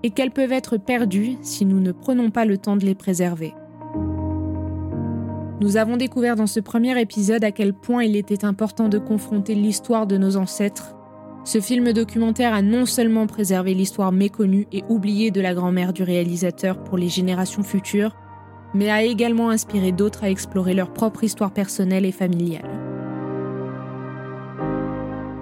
et 0.03 0.11
qu'elles 0.11 0.31
peuvent 0.31 0.51
être 0.51 0.77
perdues 0.77 1.37
si 1.41 1.65
nous 1.65 1.79
ne 1.79 1.91
prenons 1.91 2.31
pas 2.31 2.45
le 2.45 2.57
temps 2.57 2.77
de 2.77 2.85
les 2.85 2.95
préserver. 2.95 3.53
Nous 5.61 5.77
avons 5.77 5.97
découvert 5.97 6.35
dans 6.35 6.47
ce 6.47 6.59
premier 6.59 6.99
épisode 6.99 7.43
à 7.43 7.51
quel 7.51 7.73
point 7.73 8.03
il 8.03 8.15
était 8.15 8.45
important 8.45 8.87
de 8.87 8.97
confronter 8.97 9.55
l'histoire 9.55 10.07
de 10.07 10.17
nos 10.17 10.37
ancêtres 10.37 10.95
ce 11.45 11.61
film 11.61 11.93
documentaire 11.93 12.53
a 12.53 12.61
non 12.61 12.85
seulement 12.85 13.25
préservé 13.25 13.73
l'histoire 13.73 14.11
méconnue 14.11 14.67
et 14.71 14.83
oubliée 14.89 15.31
de 15.31 15.41
la 15.41 15.53
grand-mère 15.53 15.93
du 15.93 16.03
réalisateur 16.03 16.83
pour 16.83 16.97
les 16.97 17.07
générations 17.07 17.63
futures, 17.63 18.15
mais 18.73 18.91
a 18.91 19.03
également 19.03 19.49
inspiré 19.49 19.91
d'autres 19.91 20.23
à 20.23 20.29
explorer 20.29 20.73
leur 20.73 20.93
propre 20.93 21.23
histoire 21.23 21.51
personnelle 21.51 22.05
et 22.05 22.11
familiale. 22.11 22.69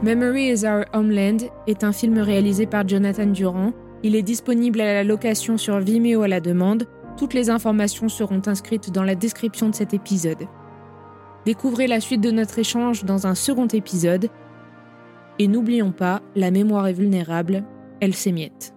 Memory 0.04 0.52
is 0.52 0.66
Our 0.66 0.86
Homeland 0.94 1.50
est 1.66 1.84
un 1.84 1.92
film 1.92 2.20
réalisé 2.20 2.68
par 2.68 2.88
Jonathan 2.88 3.26
Durand. 3.26 3.74
Il 4.04 4.16
est 4.16 4.22
disponible 4.22 4.82
à 4.82 4.94
la 4.94 5.04
location 5.04 5.58
sur 5.58 5.80
Vimeo 5.80 6.22
à 6.22 6.28
la 6.28 6.40
demande. 6.40 6.88
Toutes 7.18 7.34
les 7.34 7.50
informations 7.50 8.10
seront 8.10 8.42
inscrites 8.46 8.92
dans 8.92 9.04
la 9.04 9.16
description 9.16 9.70
de 9.70 9.76
cet 9.76 9.94
épisode. 9.94 10.48
Découvrez 11.46 11.88
la 11.88 12.00
suite 12.00 12.22
de 12.22 12.32
notre 12.32 12.60
échange 12.60 13.06
dans 13.06 13.26
un 13.26 13.36
second 13.36 13.68
épisode 13.68 14.30
et 15.40 15.48
n'oublions 15.48 15.92
pas, 15.92 16.22
la 16.36 16.52
mémoire 16.52 16.88
est 16.88 16.94
vulnérable, 16.94 17.64
elle 18.02 18.16
s'émiette. 18.16 18.77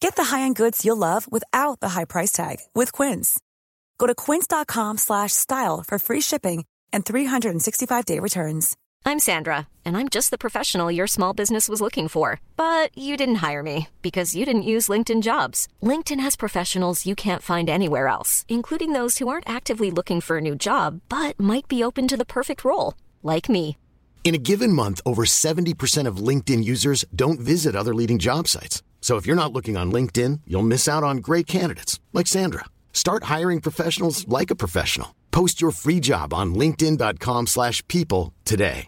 Get 0.00 0.16
the 0.16 0.24
high-end 0.24 0.56
goods 0.56 0.84
you'll 0.84 0.96
love 0.96 1.30
without 1.30 1.80
the 1.80 1.90
high 1.90 2.06
price 2.06 2.32
tag 2.32 2.56
with 2.74 2.90
Quince. 2.90 3.38
Go 3.98 4.06
to 4.06 4.14
quince.com 4.14 4.96
slash 4.96 5.32
style 5.32 5.84
for 5.86 5.98
free 5.98 6.22
shipping 6.22 6.64
and 6.90 7.04
365-day 7.04 8.18
returns. 8.18 8.76
I'm 9.04 9.18
Sandra, 9.18 9.68
and 9.84 9.96
I'm 9.96 10.08
just 10.08 10.30
the 10.30 10.38
professional 10.38 10.90
your 10.90 11.06
small 11.06 11.34
business 11.34 11.68
was 11.68 11.82
looking 11.82 12.08
for. 12.08 12.40
But 12.56 12.96
you 12.96 13.18
didn't 13.18 13.42
hire 13.46 13.62
me 13.62 13.88
because 14.00 14.34
you 14.34 14.46
didn't 14.46 14.70
use 14.74 14.88
LinkedIn 14.88 15.20
Jobs. 15.20 15.68
LinkedIn 15.82 16.20
has 16.20 16.34
professionals 16.34 17.04
you 17.04 17.14
can't 17.14 17.42
find 17.42 17.68
anywhere 17.68 18.08
else, 18.08 18.46
including 18.48 18.94
those 18.94 19.18
who 19.18 19.28
aren't 19.28 19.48
actively 19.50 19.90
looking 19.90 20.22
for 20.22 20.38
a 20.38 20.42
new 20.48 20.56
job, 20.56 21.02
but 21.10 21.38
might 21.38 21.68
be 21.68 21.84
open 21.84 22.08
to 22.08 22.16
the 22.16 22.24
perfect 22.24 22.64
role, 22.64 22.94
like 23.22 23.50
me. 23.50 23.76
In 24.24 24.34
a 24.34 24.38
given 24.38 24.72
month, 24.72 25.00
over 25.04 25.24
70% 25.24 26.06
of 26.06 26.16
LinkedIn 26.28 26.64
users 26.64 27.04
don't 27.14 27.40
visit 27.40 27.76
other 27.76 27.94
leading 27.94 28.18
job 28.18 28.48
sites. 28.48 28.82
So 29.00 29.16
if 29.16 29.26
you're 29.26 29.34
not 29.34 29.52
looking 29.52 29.76
on 29.76 29.90
LinkedIn, 29.90 30.42
you'll 30.46 30.70
miss 30.74 30.86
out 30.86 31.02
on 31.02 31.16
great 31.18 31.48
candidates 31.48 31.98
like 32.12 32.28
Sandra. 32.28 32.66
Start 32.92 33.24
hiring 33.24 33.60
professionals 33.60 34.28
like 34.28 34.52
a 34.52 34.60
professional. 34.64 35.16
Post 35.32 35.60
your 35.60 35.72
free 35.72 35.98
job 35.98 36.32
on 36.32 36.54
linkedin.com/people 36.54 38.32
today. 38.44 38.86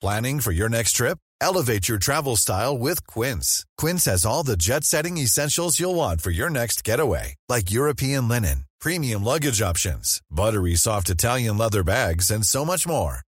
Planning 0.00 0.40
for 0.40 0.50
your 0.50 0.70
next 0.70 0.92
trip? 0.92 1.18
Elevate 1.42 1.86
your 1.86 1.98
travel 1.98 2.34
style 2.36 2.78
with 2.78 3.06
Quince. 3.06 3.66
Quince 3.76 4.06
has 4.06 4.24
all 4.24 4.42
the 4.42 4.56
jet-setting 4.56 5.18
essentials 5.18 5.78
you'll 5.78 5.94
want 5.94 6.22
for 6.22 6.30
your 6.30 6.48
next 6.48 6.84
getaway, 6.84 7.34
like 7.50 7.70
European 7.70 8.26
linen, 8.26 8.64
premium 8.80 9.22
luggage 9.22 9.60
options, 9.60 10.22
buttery 10.30 10.74
soft 10.74 11.10
Italian 11.10 11.58
leather 11.58 11.84
bags, 11.84 12.30
and 12.30 12.46
so 12.46 12.64
much 12.64 12.86
more. 12.86 13.20